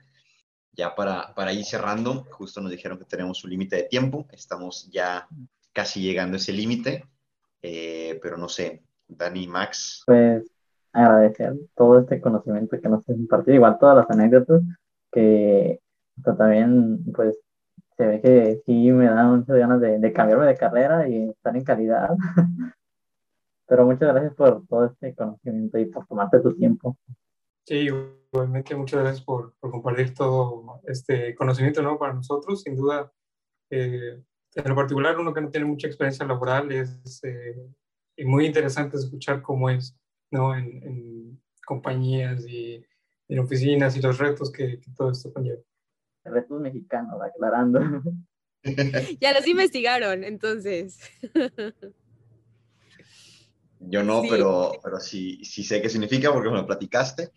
Ya 0.73 0.95
para, 0.95 1.35
para 1.35 1.53
ir 1.53 1.64
cerrando, 1.64 2.27
justo 2.33 2.61
nos 2.61 2.71
dijeron 2.71 2.99
que 2.99 3.05
tenemos 3.05 3.43
un 3.45 3.51
límite 3.51 3.77
de 3.77 3.83
tiempo, 3.85 4.27
estamos 4.33 4.91
ya 4.91 5.27
casi 5.73 6.03
llegando 6.03 6.37
a 6.37 6.41
ese 6.41 6.53
límite, 6.53 7.05
eh, 7.62 8.19
pero 8.21 8.37
no 8.37 8.49
sé, 8.49 8.83
Dani, 9.09 9.47
Max. 9.47 10.03
Pues 10.07 10.51
agradecer 10.92 11.55
todo 11.75 12.01
este 12.01 12.21
conocimiento 12.21 12.81
que 12.81 12.88
nos 12.88 13.09
has 13.09 13.16
impartido, 13.16 13.57
igual 13.57 13.79
todas 13.79 13.97
las 13.97 14.11
anécdotas 14.11 14.62
que 15.11 15.81
también 16.37 17.05
pues 17.14 17.38
se 17.97 18.07
ve 18.07 18.21
que 18.21 18.62
sí 18.64 18.90
me 18.92 19.07
dan 19.07 19.38
muchas 19.38 19.57
ganas 19.57 19.81
de, 19.81 19.99
de 19.99 20.12
cambiarme 20.12 20.47
de 20.47 20.57
carrera 20.57 21.09
y 21.09 21.31
estar 21.31 21.57
en 21.57 21.64
calidad. 21.64 22.11
Pero 23.66 23.85
muchas 23.85 24.09
gracias 24.12 24.35
por 24.35 24.66
todo 24.66 24.87
este 24.87 25.14
conocimiento 25.14 25.79
y 25.79 25.87
por 25.87 26.07
tomarte 26.07 26.40
tu 26.40 26.55
tiempo. 26.55 26.97
Sí, 27.66 27.88
igualmente 28.33 28.75
muchas 28.75 29.01
gracias 29.01 29.25
por, 29.25 29.53
por 29.61 29.71
compartir 29.71 30.14
todo 30.14 30.81
este 30.87 31.35
conocimiento 31.35 31.83
¿no? 31.83 31.99
para 31.99 32.14
nosotros. 32.14 32.62
Sin 32.62 32.77
duda, 32.77 33.12
eh, 33.68 34.23
en 34.55 34.68
lo 34.68 34.75
particular, 34.75 35.18
uno 35.18 35.35
que 35.35 35.42
no 35.42 35.51
tiene 35.51 35.66
mucha 35.66 35.87
experiencia 35.87 36.25
laboral, 36.25 36.73
es 36.73 37.21
eh, 37.25 37.68
muy 38.26 38.46
interesante 38.46 38.96
escuchar 38.96 39.42
cómo 39.42 39.70
es 39.70 39.96
¿no? 40.31 40.57
en, 40.57 40.83
en 40.83 41.40
compañías 41.64 42.46
y 42.46 42.85
en 43.28 43.38
oficinas 43.38 43.96
y 43.96 44.00
los 44.00 44.18
retos 44.18 44.50
que, 44.50 44.81
que 44.81 44.90
todo 44.96 45.11
esto 45.11 45.33
conlleva. 45.33 45.61
Retos 46.24 46.61
mexicanos, 46.61 47.20
aclarando. 47.22 47.81
ya 49.20 49.33
los 49.33 49.46
investigaron, 49.46 50.24
entonces. 50.24 50.98
Yo 53.81 54.02
no, 54.02 54.22
pero, 54.28 54.72
pero 54.83 54.98
sí, 54.98 55.44
sí 55.44 55.62
sé 55.62 55.81
qué 55.81 55.88
significa 55.88 56.33
porque 56.33 56.50
me 56.50 56.57
lo 56.57 56.66
platicaste. 56.66 57.31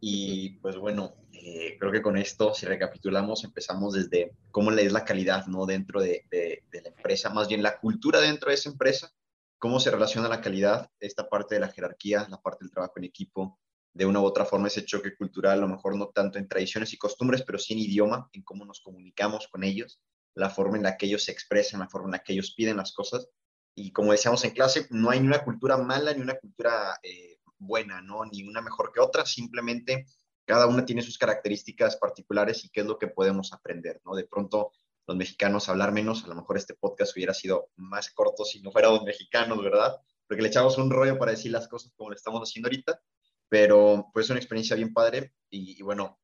Y 0.00 0.58
pues 0.58 0.76
bueno, 0.76 1.14
eh, 1.32 1.76
creo 1.78 1.92
que 1.92 2.02
con 2.02 2.16
esto, 2.16 2.52
si 2.52 2.66
recapitulamos, 2.66 3.44
empezamos 3.44 3.94
desde 3.94 4.32
cómo 4.50 4.70
le 4.70 4.84
es 4.84 4.92
la 4.92 5.04
calidad 5.04 5.46
¿no? 5.46 5.66
dentro 5.66 6.00
de, 6.00 6.24
de, 6.30 6.64
de, 6.70 6.82
la 6.82 6.88
empresa, 6.88 7.30
más 7.30 7.48
bien 7.48 7.62
la 7.62 7.78
cultura 7.78 8.20
dentro 8.20 8.48
de 8.48 8.56
esa 8.56 8.70
empresa, 8.70 9.12
cómo 9.64 9.80
se 9.80 9.90
relaciona 9.90 10.28
la 10.28 10.42
calidad, 10.42 10.90
esta 11.00 11.26
parte 11.26 11.54
de 11.54 11.62
la 11.62 11.68
jerarquía, 11.68 12.26
la 12.28 12.36
parte 12.36 12.66
del 12.66 12.70
trabajo 12.70 12.92
en 12.98 13.04
equipo, 13.04 13.58
de 13.94 14.04
una 14.04 14.20
u 14.20 14.24
otra 14.26 14.44
forma 14.44 14.68
ese 14.68 14.84
choque 14.84 15.16
cultural, 15.16 15.56
a 15.56 15.62
lo 15.62 15.68
mejor 15.68 15.96
no 15.96 16.08
tanto 16.08 16.38
en 16.38 16.46
tradiciones 16.46 16.92
y 16.92 16.98
costumbres, 16.98 17.42
pero 17.46 17.58
sí 17.58 17.72
en 17.72 17.78
idioma, 17.78 18.28
en 18.34 18.42
cómo 18.42 18.66
nos 18.66 18.82
comunicamos 18.82 19.48
con 19.48 19.64
ellos, 19.64 20.02
la 20.34 20.50
forma 20.50 20.76
en 20.76 20.82
la 20.82 20.98
que 20.98 21.06
ellos 21.06 21.24
se 21.24 21.32
expresan, 21.32 21.80
la 21.80 21.88
forma 21.88 22.08
en 22.08 22.12
la 22.12 22.18
que 22.18 22.34
ellos 22.34 22.52
piden 22.54 22.76
las 22.76 22.92
cosas 22.92 23.26
y 23.74 23.90
como 23.90 24.12
decíamos 24.12 24.44
en 24.44 24.50
clase, 24.50 24.86
no 24.90 25.08
hay 25.08 25.20
ni 25.20 25.28
una 25.28 25.42
cultura 25.42 25.78
mala 25.78 26.12
ni 26.12 26.20
una 26.20 26.38
cultura 26.38 26.98
eh, 27.02 27.38
buena, 27.56 28.02
¿no? 28.02 28.26
Ni 28.26 28.46
una 28.46 28.60
mejor 28.60 28.92
que 28.92 29.00
otra, 29.00 29.24
simplemente 29.24 30.04
cada 30.44 30.66
una 30.66 30.84
tiene 30.84 31.00
sus 31.00 31.16
características 31.16 31.96
particulares 31.96 32.66
y 32.66 32.68
qué 32.68 32.80
es 32.80 32.86
lo 32.86 32.98
que 32.98 33.08
podemos 33.08 33.54
aprender, 33.54 34.02
¿no? 34.04 34.14
De 34.14 34.24
pronto 34.24 34.72
los 35.06 35.16
mexicanos 35.16 35.68
hablar 35.68 35.92
menos, 35.92 36.24
a 36.24 36.28
lo 36.28 36.34
mejor 36.34 36.56
este 36.56 36.74
podcast 36.74 37.14
hubiera 37.16 37.34
sido 37.34 37.70
más 37.76 38.10
corto 38.10 38.44
si 38.44 38.60
no 38.60 38.72
fuéramos 38.72 39.02
mexicanos, 39.04 39.62
¿verdad? 39.62 39.96
Porque 40.26 40.42
le 40.42 40.48
echamos 40.48 40.78
un 40.78 40.90
rollo 40.90 41.18
para 41.18 41.32
decir 41.32 41.52
las 41.52 41.68
cosas 41.68 41.92
como 41.96 42.10
lo 42.10 42.16
estamos 42.16 42.42
haciendo 42.42 42.68
ahorita, 42.68 43.00
pero 43.48 44.10
pues 44.12 44.26
es 44.26 44.30
una 44.30 44.40
experiencia 44.40 44.76
bien 44.76 44.92
padre 44.92 45.34
y, 45.50 45.78
y 45.78 45.82
bueno, 45.82 46.18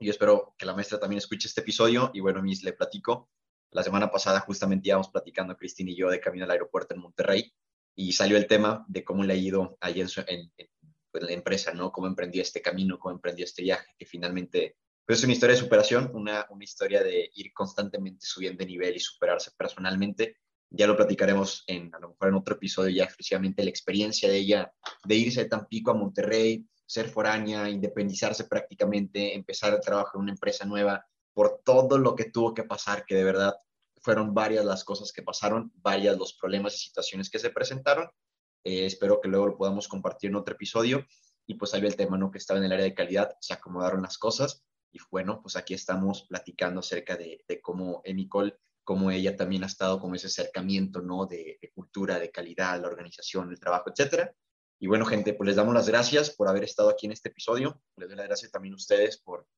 yo 0.00 0.10
espero 0.10 0.54
que 0.58 0.66
la 0.66 0.74
maestra 0.74 0.98
también 0.98 1.18
escuche 1.18 1.48
este 1.48 1.60
episodio 1.60 2.10
y 2.14 2.20
bueno, 2.20 2.42
mis 2.42 2.62
le 2.62 2.72
platico 2.72 3.30
la 3.74 3.82
semana 3.82 4.10
pasada 4.10 4.40
justamente 4.40 4.88
íbamos 4.88 5.08
platicando 5.08 5.56
Cristina 5.56 5.90
y 5.90 5.96
yo 5.96 6.08
de 6.08 6.20
camino 6.20 6.44
al 6.44 6.50
aeropuerto 6.52 6.94
en 6.94 7.00
Monterrey 7.00 7.52
y 7.96 8.12
salió 8.12 8.36
el 8.36 8.46
tema 8.46 8.84
de 8.88 9.04
cómo 9.04 9.24
le 9.24 9.34
ha 9.34 9.36
ido 9.36 9.76
allí 9.80 10.00
en, 10.00 10.08
en, 10.26 10.52
en 10.56 10.68
pues, 11.10 11.24
la 11.24 11.32
empresa, 11.32 11.74
¿no? 11.74 11.90
Cómo 11.90 12.06
emprendió 12.06 12.40
este 12.40 12.62
camino, 12.62 12.98
cómo 12.98 13.14
emprendió 13.14 13.44
este 13.44 13.62
viaje, 13.62 13.92
que 13.98 14.06
finalmente 14.06 14.76
pues, 15.06 15.18
es 15.18 15.24
una 15.24 15.32
historia 15.32 15.54
de 15.54 15.62
superación, 15.62 16.10
una, 16.14 16.46
una 16.50 16.64
historia 16.64 17.02
de 17.02 17.30
ir 17.34 17.52
constantemente 17.52 18.26
subiendo 18.26 18.58
de 18.58 18.66
nivel 18.66 18.96
y 18.96 19.00
superarse 19.00 19.50
personalmente. 19.56 20.38
Ya 20.70 20.86
lo 20.86 20.96
platicaremos 20.96 21.64
en, 21.66 21.94
a 21.94 21.98
lo 21.98 22.10
mejor 22.10 22.28
en 22.28 22.34
otro 22.34 22.54
episodio 22.56 22.90
ya 22.90 23.04
exclusivamente 23.04 23.62
la 23.62 23.70
experiencia 23.70 24.28
de 24.28 24.38
ella, 24.38 24.72
de 25.04 25.14
irse 25.14 25.44
de 25.44 25.48
Tampico 25.48 25.90
a 25.90 25.94
Monterrey, 25.94 26.66
ser 26.86 27.08
foránea, 27.08 27.68
independizarse 27.68 28.44
prácticamente, 28.44 29.34
empezar 29.34 29.74
el 29.74 29.80
trabajo 29.80 30.18
en 30.18 30.22
una 30.22 30.32
empresa 30.32 30.64
nueva, 30.64 31.06
por 31.32 31.60
todo 31.64 31.98
lo 31.98 32.14
que 32.14 32.30
tuvo 32.30 32.54
que 32.54 32.64
pasar, 32.64 33.04
que 33.04 33.14
de 33.14 33.24
verdad 33.24 33.54
fueron 34.00 34.34
varias 34.34 34.64
las 34.64 34.84
cosas 34.84 35.12
que 35.12 35.22
pasaron, 35.22 35.72
varias 35.76 36.16
los 36.16 36.34
problemas 36.34 36.74
y 36.74 36.78
situaciones 36.78 37.30
que 37.30 37.38
se 37.38 37.50
presentaron. 37.50 38.08
Eh, 38.62 38.86
espero 38.86 39.20
que 39.20 39.28
luego 39.28 39.48
lo 39.48 39.56
podamos 39.56 39.88
compartir 39.88 40.30
en 40.30 40.36
otro 40.36 40.54
episodio. 40.54 41.06
Y 41.46 41.54
pues 41.54 41.72
salió 41.72 41.88
el 41.88 41.96
tema, 41.96 42.16
¿no? 42.16 42.30
Que 42.30 42.38
estaba 42.38 42.58
en 42.58 42.64
el 42.64 42.72
área 42.72 42.84
de 42.84 42.94
calidad, 42.94 43.36
se 43.40 43.52
acomodaron 43.52 44.02
las 44.02 44.16
cosas. 44.16 44.64
Y 44.94 44.98
bueno, 45.10 45.42
pues 45.42 45.56
aquí 45.56 45.74
estamos 45.74 46.22
platicando 46.28 46.80
acerca 46.80 47.16
de, 47.16 47.44
de 47.48 47.60
cómo 47.60 48.00
Emicol, 48.04 48.56
cómo 48.84 49.10
ella 49.10 49.36
también 49.36 49.64
ha 49.64 49.66
estado 49.66 49.98
con 49.98 50.14
ese 50.14 50.28
acercamiento, 50.28 51.00
¿no? 51.02 51.26
De, 51.26 51.58
de 51.60 51.70
cultura, 51.72 52.20
de 52.20 52.30
calidad, 52.30 52.80
la 52.80 52.86
organización, 52.86 53.50
el 53.50 53.58
trabajo, 53.58 53.90
etcétera. 53.90 54.32
Y 54.78 54.86
bueno, 54.86 55.04
gente, 55.04 55.34
pues 55.34 55.48
les 55.48 55.56
damos 55.56 55.74
las 55.74 55.88
gracias 55.88 56.30
por 56.30 56.48
haber 56.48 56.62
estado 56.62 56.90
aquí 56.90 57.06
en 57.06 57.12
este 57.12 57.30
episodio. 57.30 57.82
Les 57.96 58.08
doy 58.08 58.16
las 58.16 58.26
gracias 58.26 58.52
también 58.52 58.74
a 58.74 58.76
ustedes 58.76 59.18
por 59.18 59.48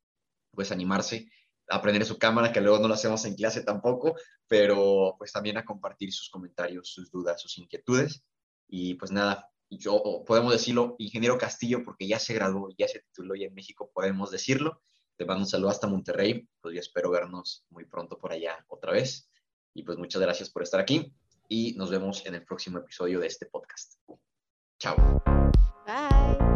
pues 0.53 0.73
animarse 0.73 1.29
aprender 1.69 2.05
su 2.07 2.19
cámara, 2.19 2.53
que 2.53 2.61
luego 2.61 2.79
no 2.79 2.89
lo 2.89 2.95
hacemos 2.95 3.25
en 3.25 3.35
clase 3.35 3.63
tampoco, 3.63 4.15
pero 4.47 5.17
pues 5.19 5.33
también 5.33 5.59
a 5.59 5.65
compartir 5.65 6.13
sus 6.13 6.31
comentarios, 6.31 6.89
sus 6.89 7.11
dudas, 7.11 7.43
sus 7.43 7.59
inquietudes. 7.59 8.25
Y 8.69 8.95
pues 8.95 9.11
nada, 9.11 9.51
yo, 9.69 10.23
podemos 10.27 10.53
decirlo, 10.53 10.95
ingeniero 10.99 11.39
Castillo, 11.39 11.83
porque 11.85 12.07
ya 12.07 12.19
se 12.19 12.35
graduó, 12.35 12.69
ya 12.79 12.89
se 12.89 13.01
tituló 13.01 13.35
y 13.35 13.45
en 13.45 13.55
México 13.55 13.91
podemos 13.93 14.31
decirlo. 14.31 14.81
Te 15.17 15.25
mando 15.25 15.43
un 15.43 15.49
saludo 15.49 15.71
hasta 15.71 15.87
Monterrey, 15.87 16.47
pues 16.61 16.75
yo 16.75 16.81
espero 16.81 17.11
vernos 17.11 17.65
muy 17.71 17.85
pronto 17.85 18.19
por 18.19 18.33
allá 18.33 18.65
otra 18.69 18.93
vez. 18.93 19.29
Y 19.75 19.83
pues 19.83 19.99
muchas 19.99 20.23
gracias 20.23 20.51
por 20.51 20.63
estar 20.63 20.81
aquí 20.81 21.13
y 21.49 21.75
nos 21.77 21.91
vemos 21.91 22.25
en 22.27 22.35
el 22.35 22.45
próximo 22.45 22.79
episodio 22.79 23.21
de 23.21 23.27
este 23.27 23.47
podcast. 23.47 23.99
Chao. 24.79 25.23
Bye. 25.87 26.56